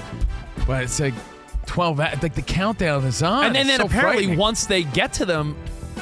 [0.67, 1.13] but it's like
[1.65, 3.45] 12 like the countdown is on.
[3.45, 5.55] And then, then so apparently once they get to them,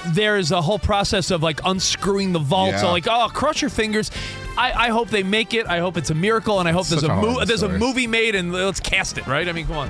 [0.08, 2.76] there's a whole process of like unscrewing the vault.
[2.78, 4.12] So like, oh, cross your fingers.
[4.58, 5.66] I, I hope they make it.
[5.68, 7.70] I hope it's a miracle, and I hope there's Such a, a mo- there's a
[7.70, 9.26] movie made, and let's cast it.
[9.26, 9.48] Right?
[9.48, 9.90] I mean, come on.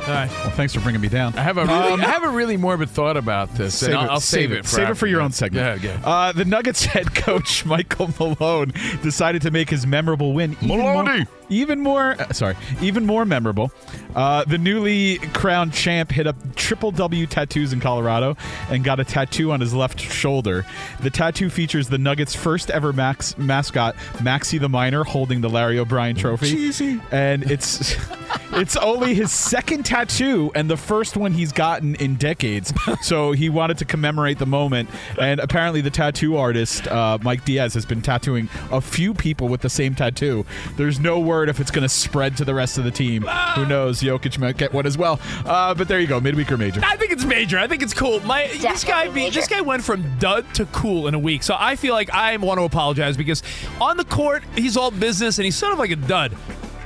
[0.00, 0.30] All right.
[0.30, 1.36] Well, thanks for bringing me down.
[1.36, 3.74] I have a really, I have a really morbid thought about this.
[3.74, 4.64] Save and I'll, it, I'll save, it.
[4.64, 5.82] for save it for your own segment.
[5.82, 6.06] Yeah, yeah.
[6.06, 11.18] Uh, the Nuggets head coach Michael Malone decided to make his memorable win even Maloney!
[11.24, 12.12] more, even more.
[12.20, 13.70] uh, sorry, even more memorable.
[14.14, 18.36] Uh, the newly crowned champ hit up triple W tattoos in Colorado
[18.70, 20.64] and got a tattoo on his left shoulder.
[21.00, 25.78] The tattoo features the Nuggets' first ever max mascot, Maxie the Miner, holding the Larry
[25.78, 26.50] O'Brien Trophy.
[26.50, 27.00] Cheesy.
[27.10, 27.96] and it's
[28.52, 32.72] it's only his second tattoo and the first one he's gotten in decades.
[33.02, 34.90] So he wanted to commemorate the moment.
[35.18, 39.62] And apparently, the tattoo artist uh, Mike Diaz has been tattooing a few people with
[39.62, 40.44] the same tattoo.
[40.76, 43.22] There's no word if it's going to spread to the rest of the team.
[43.54, 44.00] Who knows?
[44.00, 45.20] Jokic might get one as well.
[45.44, 46.80] Uh, but there you go, midweek or major.
[46.84, 47.58] I think it's major.
[47.58, 48.20] I think it's cool.
[48.20, 51.42] My this guy be, this guy went from dud to cool in a week.
[51.42, 53.42] So I feel like I want to apologize because
[53.80, 56.36] on the court he's all business and he's sort of like a dud.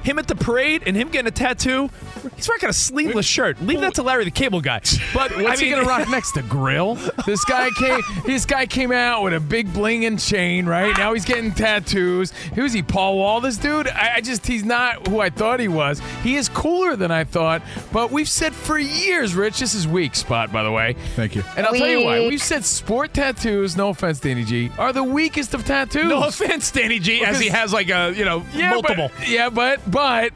[0.04, 1.90] Him at the parade and him getting a tattoo.
[2.36, 3.60] He's rocking a sleeveless shirt.
[3.62, 4.80] Leave that to Larry the Cable Guy.
[5.12, 6.32] But What's I he gonna rock next?
[6.32, 6.94] The grill?
[7.26, 8.00] This guy came.
[8.24, 10.66] This guy came out with a big bling and chain.
[10.66, 12.30] Right now he's getting tattoos.
[12.54, 12.82] Who's he?
[12.82, 13.40] Paul Wall?
[13.40, 13.86] This dude?
[13.88, 16.00] I, I just he's not who I thought he was.
[16.22, 17.62] He is cooler than I thought.
[17.92, 19.60] But we've said for years, Rich.
[19.60, 20.96] This is weak spot, by the way.
[21.16, 21.42] Thank you.
[21.56, 22.20] And I'll tell you why.
[22.26, 23.76] We've said sport tattoos.
[23.76, 26.04] No offense, Danny G, are the weakest of tattoos.
[26.04, 29.10] No offense, Danny G, as he has like a you know Yeah, multiple.
[29.18, 30.33] But, yeah, but but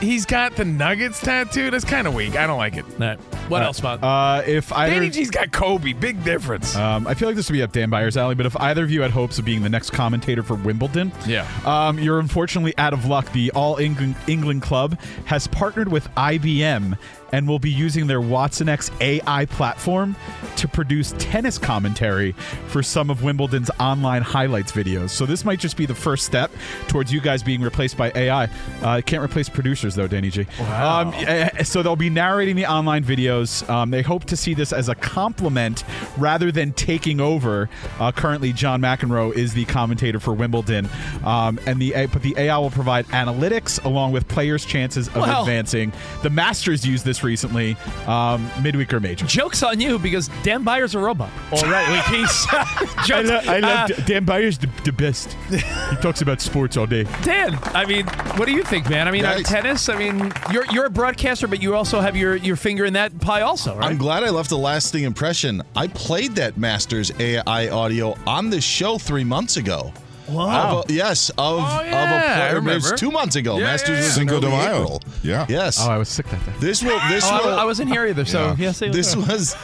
[0.00, 1.70] he's got the Nuggets tattoo.
[1.70, 2.36] That's kind of weak.
[2.36, 2.84] I don't like it.
[2.84, 3.18] All right.
[3.48, 4.00] What else, Spot?
[4.04, 5.92] Uh, if either, Danny G's got Kobe.
[5.92, 6.76] Big difference.
[6.76, 8.90] Um, I feel like this would be up Dan Beyer's alley, but if either of
[8.92, 11.48] you had hopes of being the next commentator for Wimbledon, Yeah.
[11.64, 13.32] um, you're unfortunately out of luck.
[13.32, 16.96] The All England, England Club has partnered with IBM
[17.32, 20.16] and will be using their Watson X AI platform
[20.56, 22.32] to produce tennis commentary
[22.68, 25.10] for some of Wimbledon's online highlights videos.
[25.10, 26.50] So this might just be the first step
[26.88, 28.48] towards you guys being replaced by AI.
[28.82, 29.94] Uh, can't replace producers.
[29.94, 30.46] Though, Danny G.
[30.60, 33.68] Um, eh, so they'll be narrating the online videos.
[33.68, 35.84] Um, they hope to see this as a compliment
[36.16, 37.68] rather than taking over.
[37.98, 40.88] Uh, currently, John McEnroe is the commentator for Wimbledon,
[41.24, 45.40] um, and the but the AI will provide analytics along with players' chances of Well-
[45.42, 45.92] advancing.
[46.22, 49.26] The Masters used this recently, um, midweek or major.
[49.26, 51.30] Joke's on you because Dan Beyer's a robot.
[51.52, 54.92] All right, Like he's, I, jokes, lo- I love uh, D- Dan Beyer's the, the
[54.92, 55.32] best.
[55.50, 57.04] he talks about sports all day.
[57.22, 59.08] Dan, I mean, what do you think, man?
[59.08, 59.48] I mean, uh, Nice.
[59.48, 59.88] tennis.
[59.88, 63.18] I mean, you're you're a broadcaster, but you also have your your finger in that
[63.20, 63.90] pie, also, right?
[63.90, 65.62] I'm glad I left a lasting impression.
[65.76, 69.92] I played that Masters AI audio on this show three months ago.
[70.30, 70.78] Wow.
[70.80, 72.72] Of a- yes, of, Oh, of yeah, I a player.
[72.76, 73.58] It was two months ago.
[73.58, 74.82] Yeah, Masters yeah, was Cinco in de Mayo.
[74.82, 75.02] April.
[75.22, 75.46] Yeah.
[75.48, 75.78] Yes.
[75.80, 76.52] Oh, I was sick that day.
[76.60, 76.98] This will.
[77.10, 77.54] This Oh, will.
[77.58, 78.56] I, I wasn't here either, so Yeah.
[78.58, 79.56] yes, it This was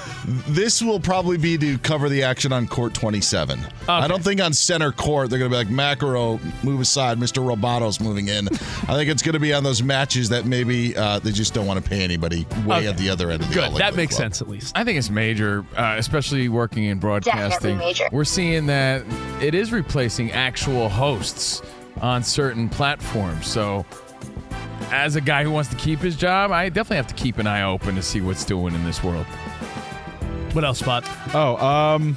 [0.48, 3.60] this will probably be to cover the action on court 27.
[3.88, 7.44] I don't think on center court they're going to be like McEnroe move aside, Mr.
[7.44, 8.48] Roboto's moving in.
[8.48, 11.66] I think it's going to be on those matches that maybe uh, they just don't
[11.66, 12.88] want to pay anybody way Okay.
[12.88, 13.74] at the other end of the good.
[13.76, 14.24] That makes Club.
[14.24, 14.76] sense, at least.
[14.76, 17.78] I think it's major, uh, especially working in broadcasting.
[17.78, 18.08] major.
[18.10, 19.04] We're seeing that
[19.40, 21.60] it is replacing actual hosts
[22.00, 23.46] on certain platforms.
[23.46, 23.84] So,
[24.90, 27.46] as a guy who wants to keep his job, I definitely have to keep an
[27.46, 29.26] eye open to see what's doing in this world.
[30.54, 31.04] What else, Spot?
[31.34, 32.16] Oh, um,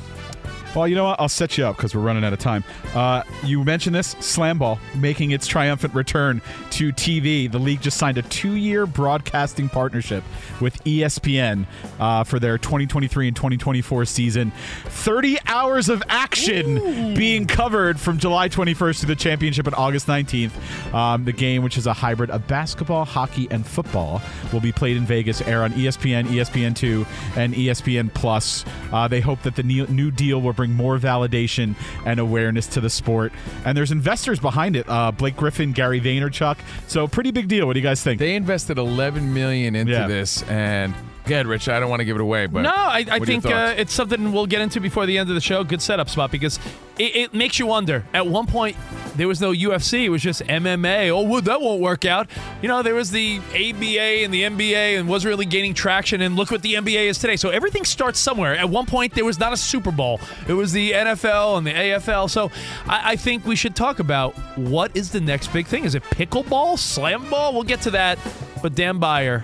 [0.75, 1.19] well, you know what?
[1.19, 2.63] I'll set you up because we're running out of time.
[2.93, 6.41] Uh, you mentioned this slam ball making its triumphant return
[6.71, 7.51] to TV.
[7.51, 10.23] The league just signed a two-year broadcasting partnership
[10.61, 11.65] with ESPN
[11.99, 14.51] uh, for their 2023 and 2024 season.
[14.85, 20.51] 30 hours of action being covered from July 21st to the championship on August 19th.
[20.93, 24.21] Um, the game, which is a hybrid of basketball, hockey, and football,
[24.53, 25.41] will be played in Vegas.
[25.41, 27.07] Air on ESPN, ESPN2,
[27.37, 28.65] and ESPN Plus.
[28.91, 31.73] Uh, they hope that the new deal will bring more validation
[32.05, 33.31] and awareness to the sport.
[33.63, 36.57] And there's investors behind it: uh, Blake Griffin, Gary Vaynerchuk.
[36.87, 37.65] So pretty big deal.
[37.65, 38.19] What do you guys think?
[38.19, 40.07] They invested 11 million into Yeah.
[40.07, 40.93] this, and
[41.29, 41.69] good, Rich.
[41.69, 43.45] I don't want to give it away, but no, I, I what are your think
[43.45, 45.63] uh, it's something we'll get into before the end of the show.
[45.63, 46.57] Good setup spot because
[46.97, 48.03] it, it makes you wonder.
[48.15, 48.75] At one point,
[49.15, 51.09] there was no UFC; it was just MMA.
[51.09, 52.27] Oh, well, that won't work out.
[52.63, 56.21] You know, there was the ABA and the NBA, and was really gaining traction.
[56.21, 57.35] And look what the NBA is today.
[57.35, 58.55] So everything starts somewhere.
[58.55, 61.73] At one point, there was not a Super Bowl; it was the NFL and the
[61.73, 62.29] AFL.
[62.29, 62.51] So
[62.87, 65.85] I, I think we should talk about what is the next big thing.
[65.85, 67.53] Is it pickleball, slam ball?
[67.53, 68.17] We'll get to that.
[68.61, 69.43] But Dan Beyer,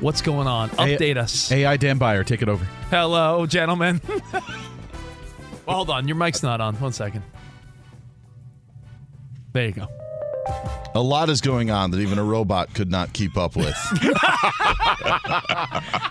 [0.00, 0.70] what's going on?
[0.70, 1.50] Update us.
[1.52, 2.64] AI Dan Beyer, take it over.
[2.90, 4.00] Hello, gentlemen.
[4.32, 6.08] well, hold on.
[6.08, 6.74] Your mic's not on.
[6.76, 7.22] One second.
[9.52, 9.88] There you go.
[10.96, 13.66] A lot is going on that even a robot could not keep up with.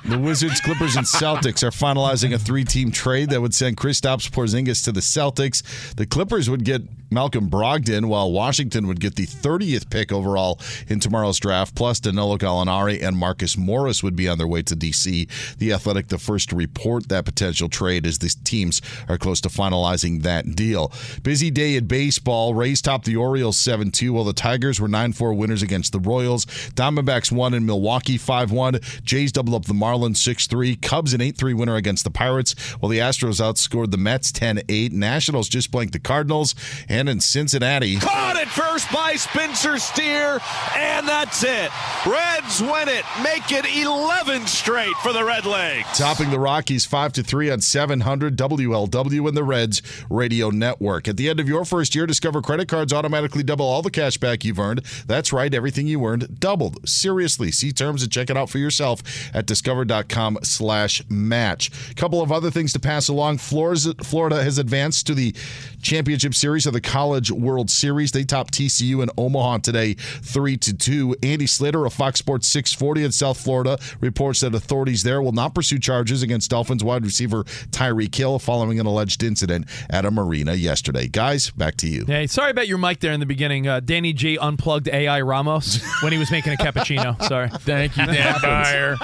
[0.05, 4.83] the Wizards, Clippers, and Celtics are finalizing a three-team trade that would send Kristaps Porzingis
[4.86, 5.63] to the Celtics.
[5.95, 10.99] The Clippers would get Malcolm Brogdon, while Washington would get the 30th pick overall in
[10.99, 11.73] tomorrow's draft.
[11.75, 15.27] Plus, Danilo Gallinari and Marcus Morris would be on their way to D.C.
[15.57, 19.49] The Athletic, the first to report that potential trade, as these teams are close to
[19.49, 20.91] finalizing that deal.
[21.23, 22.53] Busy day in baseball.
[22.53, 25.99] Rays topped the Orioles 7 2, while the Tigers were 9 4 winners against the
[25.99, 26.45] Royals.
[26.76, 28.80] Diamondbacks won in Milwaukee 5 1.
[29.03, 30.76] Jays doubled up the Marlins 6 3.
[30.78, 34.61] Cubs an 8 3 winner against the Pirates, while the Astros outscored the Mets 10
[34.67, 34.91] 8.
[34.91, 36.55] Nationals just blanked the Cardinals.
[36.89, 40.39] And in Cincinnati, Caught at first by Spencer Steer,
[40.76, 41.69] and that's it.
[42.05, 45.97] Reds win it, make it 11 straight for the Red Legs.
[45.97, 51.07] topping the Rockies 5 to 3 on 700 WLW and the Reds Radio Network.
[51.07, 54.17] At the end of your first year, Discover credit cards automatically double all the cash
[54.17, 54.82] back you've earned.
[55.08, 56.88] That's right, everything you earned doubled.
[56.88, 59.01] Seriously, see terms and check it out for yourself
[59.34, 61.72] at discover.com slash match.
[61.95, 63.38] Couple of other things to pass along.
[63.38, 65.34] Florida has advanced to the
[65.82, 68.12] championship series of the College World Series.
[68.12, 71.16] They topped TCU in Omaha today 3 to 2.
[71.24, 75.53] Andy Slater of Fox Sports 640 in South Florida reports that authorities there will not
[75.53, 80.53] pursue charges against Dolphins wide receiver Tyreek Hill following an alleged incident at a marina
[80.53, 81.08] yesterday.
[81.08, 82.06] Guys, back to you.
[82.06, 83.68] Hey, sorry about your mic there in the beginning.
[83.68, 87.22] Uh, Danny G unplugged AI Ramos when he was making a cappuccino.
[87.28, 87.50] Sorry.
[87.50, 88.96] Thank you, Dan Beyer.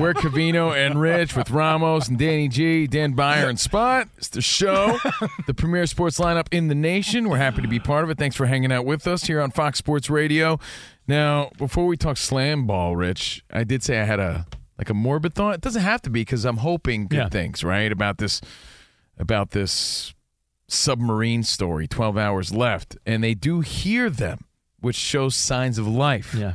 [0.00, 4.08] We're Covino and Rich with Ramos and Danny G, Dan Beyer and Spot.
[4.18, 4.98] It's the show,
[5.46, 7.28] the premier sports lineup in the nation.
[7.28, 8.18] We're happy to be part of it.
[8.18, 10.58] Thanks for hanging out with us here on Fox Sports Radio.
[11.08, 14.46] Now, before we talk slam ball, Rich, I did say I had a
[14.78, 15.54] like a morbid thought.
[15.56, 17.28] It doesn't have to be because I'm hoping good Yeah.
[17.28, 17.90] things, right?
[17.92, 18.40] About this
[19.18, 20.14] about this
[20.68, 24.44] submarine story, 12 hours left, and they do hear them,
[24.80, 26.34] which shows signs of life.
[26.34, 26.54] Yeah.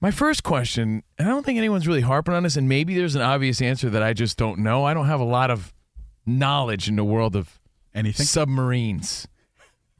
[0.00, 3.14] My first question, and I don't think anyone's really harping on this, and maybe there's
[3.14, 4.84] an obvious answer that I just don't know.
[4.84, 5.72] I don't have a lot of
[6.26, 7.58] knowledge in the world of
[7.94, 8.26] Anything?
[8.26, 9.26] submarines,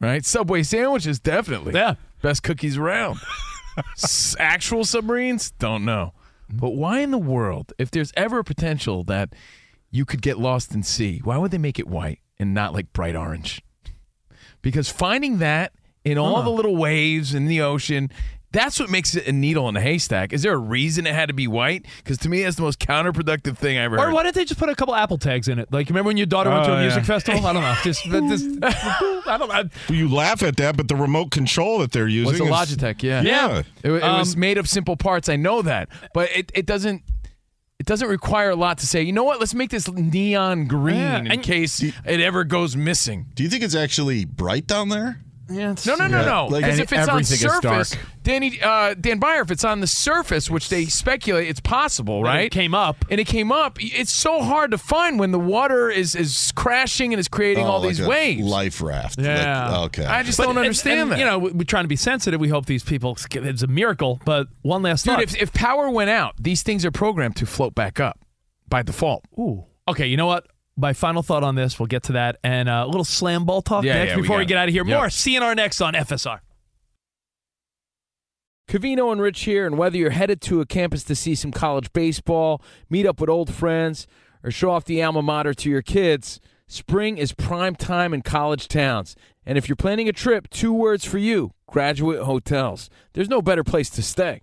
[0.01, 0.25] right?
[0.25, 1.73] Subway sandwiches, definitely.
[1.75, 1.95] Yeah.
[2.21, 3.19] Best cookies around.
[3.97, 5.53] S- Actual submarines?
[5.53, 6.13] Don't know.
[6.51, 6.59] Mm-hmm.
[6.59, 9.33] But why in the world, if there's ever a potential that
[9.91, 12.93] you could get lost in sea, why would they make it white and not like
[12.93, 13.63] bright orange?
[14.61, 15.73] Because finding that
[16.05, 18.11] in all the little waves in the ocean,
[18.53, 20.33] that's what makes it a needle in a haystack.
[20.33, 21.87] Is there a reason it had to be white?
[21.99, 24.13] Because to me, that's the most counterproductive thing I ever Or heard.
[24.15, 25.73] why didn't they just put a couple Apple tags in it?
[25.73, 27.45] Like, remember when your daughter went to Oh, a music festival?
[27.45, 27.75] I don't know.
[27.83, 28.47] Just, just
[29.27, 29.65] I don't know.
[29.89, 33.03] You laugh at that, but the remote control that they're using was a is- Logitech,
[33.03, 33.23] yeah.
[33.23, 33.59] Yeah.
[33.83, 35.29] It, it was Um, made of simple parts.
[35.29, 37.03] I know that, but it, it doesn't
[37.81, 39.03] it doesn't require a lot to say.
[39.03, 39.41] You know what?
[39.41, 43.27] Let's make this neon green Yeah, in and- case it ever goes missing.
[43.35, 45.21] Do you think it's actually bright down there?
[45.51, 46.47] Yeah, No, no, no, Yeah, no.
[46.47, 47.95] like- Because if it's on surface.
[48.23, 52.25] Danny, uh, Dan Beyer, if it's on the surface, which they speculate it's possible, And
[52.25, 52.45] right?
[52.47, 53.05] It came up.
[53.11, 53.77] and it came up.
[53.81, 57.73] It's so hard to find when the water is is crashing and is creating Oh,
[57.73, 58.43] all like these a waves.
[58.43, 59.21] Life raft.
[59.21, 59.69] Yeah.
[59.69, 60.07] Like, okay.
[60.07, 61.19] I just But- don't understand and, that.
[61.19, 62.41] You know, we- we're trying to be sensitive.
[62.41, 63.17] We hope these people.
[63.31, 64.21] It's a miracle.
[64.25, 65.23] But one last Dude, thought.
[65.23, 68.19] if, if power went out, these things are programmed to float back up
[68.69, 69.25] by default.
[69.39, 69.65] Ooh.
[69.87, 70.47] Okay, you know what?
[70.77, 73.63] My final thought on this, we'll get to that, and uh, a little slam ball
[73.63, 74.49] talk Yeah, next yeah, before got we it.
[74.49, 74.85] get out of here.
[74.85, 74.97] Yep.
[74.97, 76.41] More CNR next on FSR.
[78.69, 81.93] Covino and Rich here, and whether you're headed to a campus to see some college
[81.93, 84.07] baseball, meet up with old friends,
[84.43, 88.67] or show off the alma mater to your kids, spring is prime time in college
[88.69, 89.15] towns.
[89.47, 92.89] And if you're planning a trip, two words for you graduate hotels.
[93.13, 94.43] There's no better place to stay.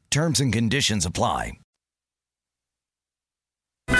[0.11, 1.53] Terms and conditions apply.
[3.87, 3.97] This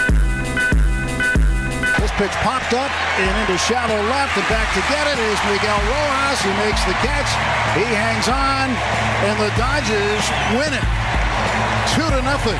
[2.19, 6.41] pitch popped up and into shallow left and back to get it is Miguel Rojas
[6.41, 7.31] who makes the catch.
[7.77, 8.75] He hangs on
[9.23, 10.83] and the Dodgers win it.
[11.95, 12.59] Two to nothing.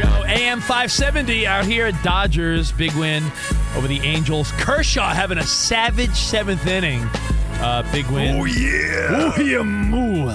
[0.00, 2.72] Go AM 570 out here at Dodgers.
[2.72, 3.24] Big win
[3.76, 4.52] over the Angels.
[4.52, 7.02] Kershaw having a savage seventh inning.
[7.60, 8.40] Uh, big win.
[8.40, 9.32] Oh, yeah.
[9.36, 9.62] Oh, yeah.
[9.62, 10.32] moo.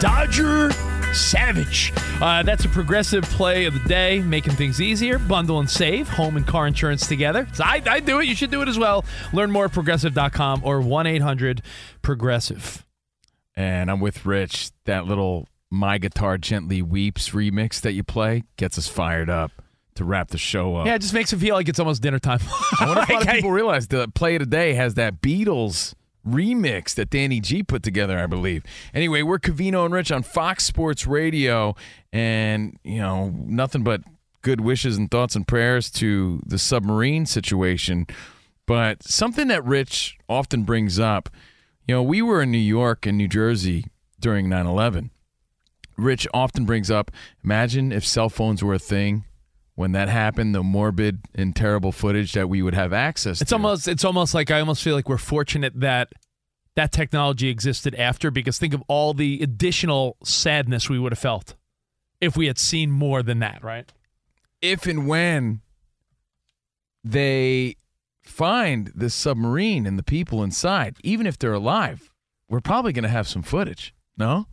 [0.00, 0.72] Dodger
[1.12, 1.92] Savage.
[2.20, 5.18] Uh, that's a progressive play of the day, making things easier.
[5.18, 7.48] Bundle and save, home and car insurance together.
[7.54, 8.26] So I, I do it.
[8.26, 9.04] You should do it as well.
[9.32, 11.62] Learn more at progressive.com or 1 800
[12.02, 12.84] Progressive.
[13.54, 14.70] And I'm with Rich.
[14.84, 19.50] That little My Guitar Gently Weeps remix that you play gets us fired up
[19.94, 20.86] to wrap the show up.
[20.86, 22.40] Yeah, it just makes it feel like it's almost dinner time.
[22.80, 25.94] I wonder if a lot of people realize the play today has that Beatles
[26.26, 28.64] remix that Danny G put together, I believe.
[28.92, 31.74] Anyway, we're Covino and Rich on Fox Sports Radio,
[32.12, 34.02] and you know nothing but
[34.42, 38.06] good wishes and thoughts and prayers to the submarine situation.
[38.66, 41.30] But something that Rich often brings up,
[41.86, 43.86] you know, we were in New York and New Jersey
[44.20, 45.10] during 9 11.
[45.96, 47.10] Rich often brings up.
[47.42, 49.24] Imagine if cell phones were a thing.
[49.76, 53.54] When that happened, the morbid and terrible footage that we would have access It's to.
[53.54, 56.12] almost it's almost like I almost feel like we're fortunate that
[56.74, 61.54] that technology existed after because think of all the additional sadness we would have felt
[62.20, 63.92] if we had seen more than that, right?
[64.62, 65.60] if and when
[67.04, 67.76] they
[68.22, 72.10] find the submarine and the people inside, even if they're alive,
[72.48, 73.94] we're probably going to have some footage.
[74.16, 74.46] No?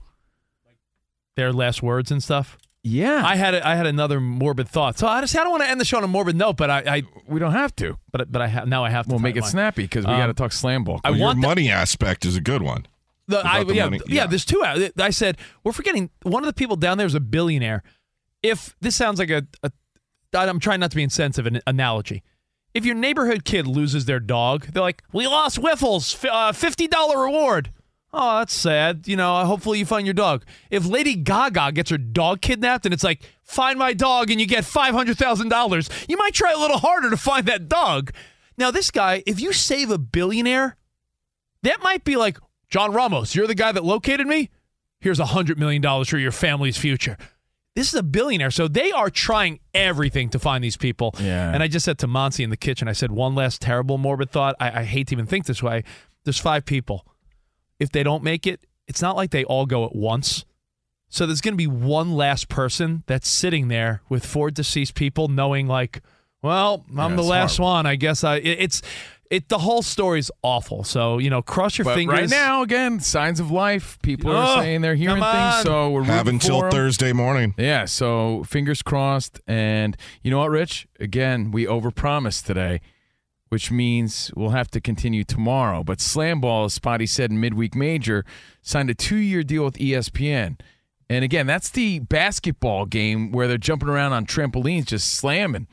[1.35, 2.57] Their last words and stuff.
[2.83, 3.23] Yeah.
[3.25, 4.97] I had a, I had another morbid thought.
[4.99, 6.69] So I just I don't want to end the show on a morbid note, but
[6.69, 7.97] I, I we don't have to.
[8.11, 9.11] But but I have now I have to.
[9.11, 9.49] We'll make it mine.
[9.49, 10.99] snappy because we Um, got to talk slam ball.
[11.03, 12.85] I Well, your want the- money aspect is a good one.
[13.27, 14.27] The, I, the yeah, yeah, yeah.
[14.27, 14.61] there's two.
[14.63, 17.81] I said we're forgetting one of the people down there is a billionaire.
[18.41, 19.71] If this sounds like a, a
[20.33, 22.21] I'm trying not to be insensitive an analogy.
[22.73, 27.21] If your neighborhood kid loses their dog, they're like, "We lost Wiffles, uh, fifty dollar
[27.23, 27.71] reward."
[28.15, 29.07] Oh, that's sad.
[29.07, 30.45] You know, uh, hopefully you find your dog.
[30.69, 34.45] If Lady Gaga gets her dog kidnapped and it's like, "Find my dog," and you
[34.45, 38.11] get five hundred thousand dollars, you might try a little harder to find that dog.
[38.57, 40.77] Now, this guy, if you save a billionaire,
[41.63, 42.37] that might be like,
[42.69, 44.49] John Ramos, you're the guy that located me?
[44.99, 47.17] Here's a $100 million for your family's future.
[47.75, 48.51] This is a billionaire.
[48.51, 51.15] So they are trying everything to find these people.
[51.19, 51.51] Yeah.
[51.51, 54.29] And I just said to Monty in the kitchen, I said, one last terrible, morbid
[54.29, 54.55] thought.
[54.59, 55.83] I, I hate to even think this way.
[56.23, 57.05] There's five people.
[57.83, 60.45] If they don't make it, it's not like they all go at once.
[61.09, 65.27] So there's going to be one last person that's sitting there with four deceased people,
[65.27, 66.01] knowing like,
[66.41, 67.73] well, I'm Yeah, the last horrible.
[67.75, 67.85] one.
[67.85, 68.37] I guess I.
[68.37, 68.81] It, it's
[69.29, 69.47] it.
[69.47, 70.83] The whole story's awful.
[70.83, 72.19] So you know, cross your But fingers.
[72.19, 73.99] right now, again, signs of life.
[74.01, 76.71] People Oh, are saying they're hearing things, so we're rooting Have until for 'em.
[76.71, 77.53] Thursday morning.
[77.59, 79.39] Yeah, so fingers crossed.
[79.47, 80.87] And you know what, Rich?
[80.99, 82.81] Again, we overpromised today,
[83.53, 85.83] which means we'll have to continue tomorrow.
[85.83, 88.25] But Slam Ball, as Spotty said in midweek major,
[88.63, 90.59] signed a two-year deal with ESPN.
[91.07, 95.67] And again, that's the basketball game where they're jumping around on trampolines, just slamming.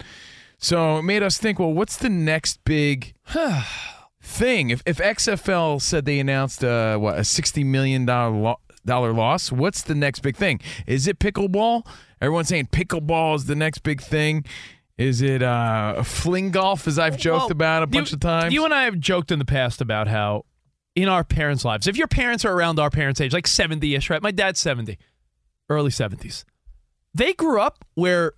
[0.59, 3.15] So it made us think, well, what's the next big
[4.23, 4.69] thing?
[4.69, 9.81] If if XFL said they announced uh, what a sixty million dollar dollar loss, what's
[9.81, 10.61] the next big thing?
[10.87, 11.87] Is it pickleball?
[12.21, 14.45] Everyone's saying pickleball is the next big thing.
[15.01, 18.53] Is it uh, fling golf, as I've joked Well, about a you- bunch of times?
[18.53, 20.45] You and I have joked in the past about how
[20.95, 24.11] in our parents' lives, if your parents are around our parents' age, like 70 ish,
[24.11, 24.21] right?
[24.23, 24.99] My dad's 70,
[25.71, 26.45] early 70s.
[27.15, 28.35] They grew up where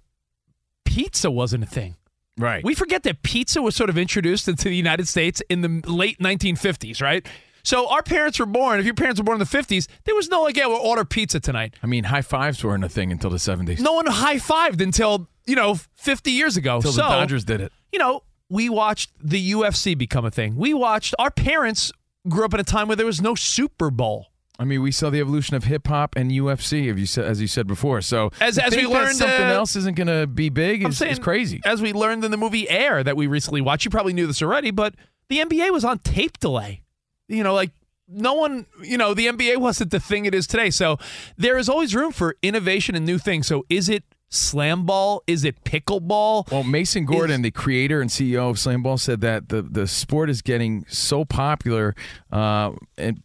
[0.84, 1.96] pizza wasn't a thing.
[2.38, 2.62] right.
[2.64, 6.18] We forget that pizza was sort of introduced into the United States in the late
[6.20, 7.26] 1950s, right?
[7.64, 8.78] So our parents were born.
[8.80, 11.04] If your parents were born in the 50s, there was no like, yeah, we'll order
[11.04, 11.74] pizza tonight.
[11.82, 13.80] I mean, high fives weren't a thing until the seventies.
[13.80, 16.76] No one high fived until you know 50 years ago.
[16.76, 17.72] until so the Dodgers did it.
[17.92, 20.56] you know, we watched the UFC become a thing.
[20.56, 21.90] We watched our parents
[22.28, 24.26] grew up at a time where there was no Super Bowl.
[24.58, 27.40] I mean, we saw the evolution of hip hop and UFC, as you said, as
[27.40, 28.00] you said before.
[28.02, 31.12] So, As- as we learned, something uh, else isn't going to be big is, saying,
[31.12, 31.60] is crazy.
[31.64, 34.42] As we learned in the movie Air that we recently watched, you probably knew this
[34.42, 34.94] already, but
[35.28, 36.82] the NBA was on tape delay.
[37.28, 37.70] You know, like
[38.06, 40.68] no one, you know, the NBA wasn't the thing it is today.
[40.70, 40.98] So
[41.36, 43.46] there is always room for innovation and new things.
[43.46, 45.22] So is it slam ball?
[45.26, 46.50] Is it pickleball?
[46.50, 50.30] Well, Mason Gordon, the creator and CEO of Slam Ball, said that the, the sport
[50.30, 51.94] is getting so popular,
[52.32, 53.22] uh, and,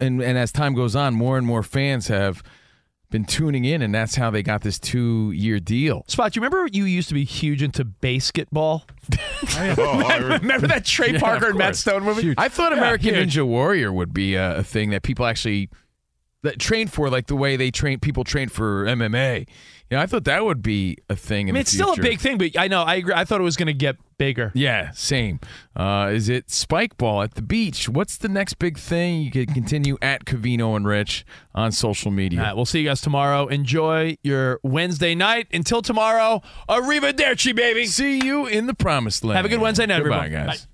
[0.00, 2.42] and and as time goes on, more and more fans have
[3.10, 6.04] been tuning in, and that's how they got this two year deal.
[6.08, 8.86] Spot, you remember you used to be huge into basketball?
[9.56, 11.76] Oh, I re- remember that Trey Yeah, Parker of and Matt.
[11.76, 12.34] Stone movie?
[12.36, 13.36] I thought Yeah, American huge.
[13.36, 15.68] Ninja Warrior would be a, a thing that people actually
[16.42, 19.46] that train for, like the way they train people train for MMA.
[19.90, 21.48] Know, I thought that would be a thing.
[21.48, 23.12] I mean, it's still a big thing, but I know I agree.
[23.14, 24.50] I thought it was going to get bigger.
[24.54, 25.38] Yeah, same.
[25.76, 27.88] Uh, is it spike ball at the beach?
[27.88, 29.22] What's the next big thing?
[29.22, 31.24] You can continue at Covino and Rich
[31.54, 32.40] on social media.
[32.40, 33.46] All right, we'll see you guys tomorrow.
[33.46, 35.46] Enjoy your Wednesday night.
[35.52, 37.86] Until tomorrow, arrivederci, baby.
[37.86, 39.36] See you in the promised land.
[39.36, 40.46] Have a good Wednesday night, Goodbye, everyone.
[40.46, 40.60] guys.
[40.66, 40.73] Bye.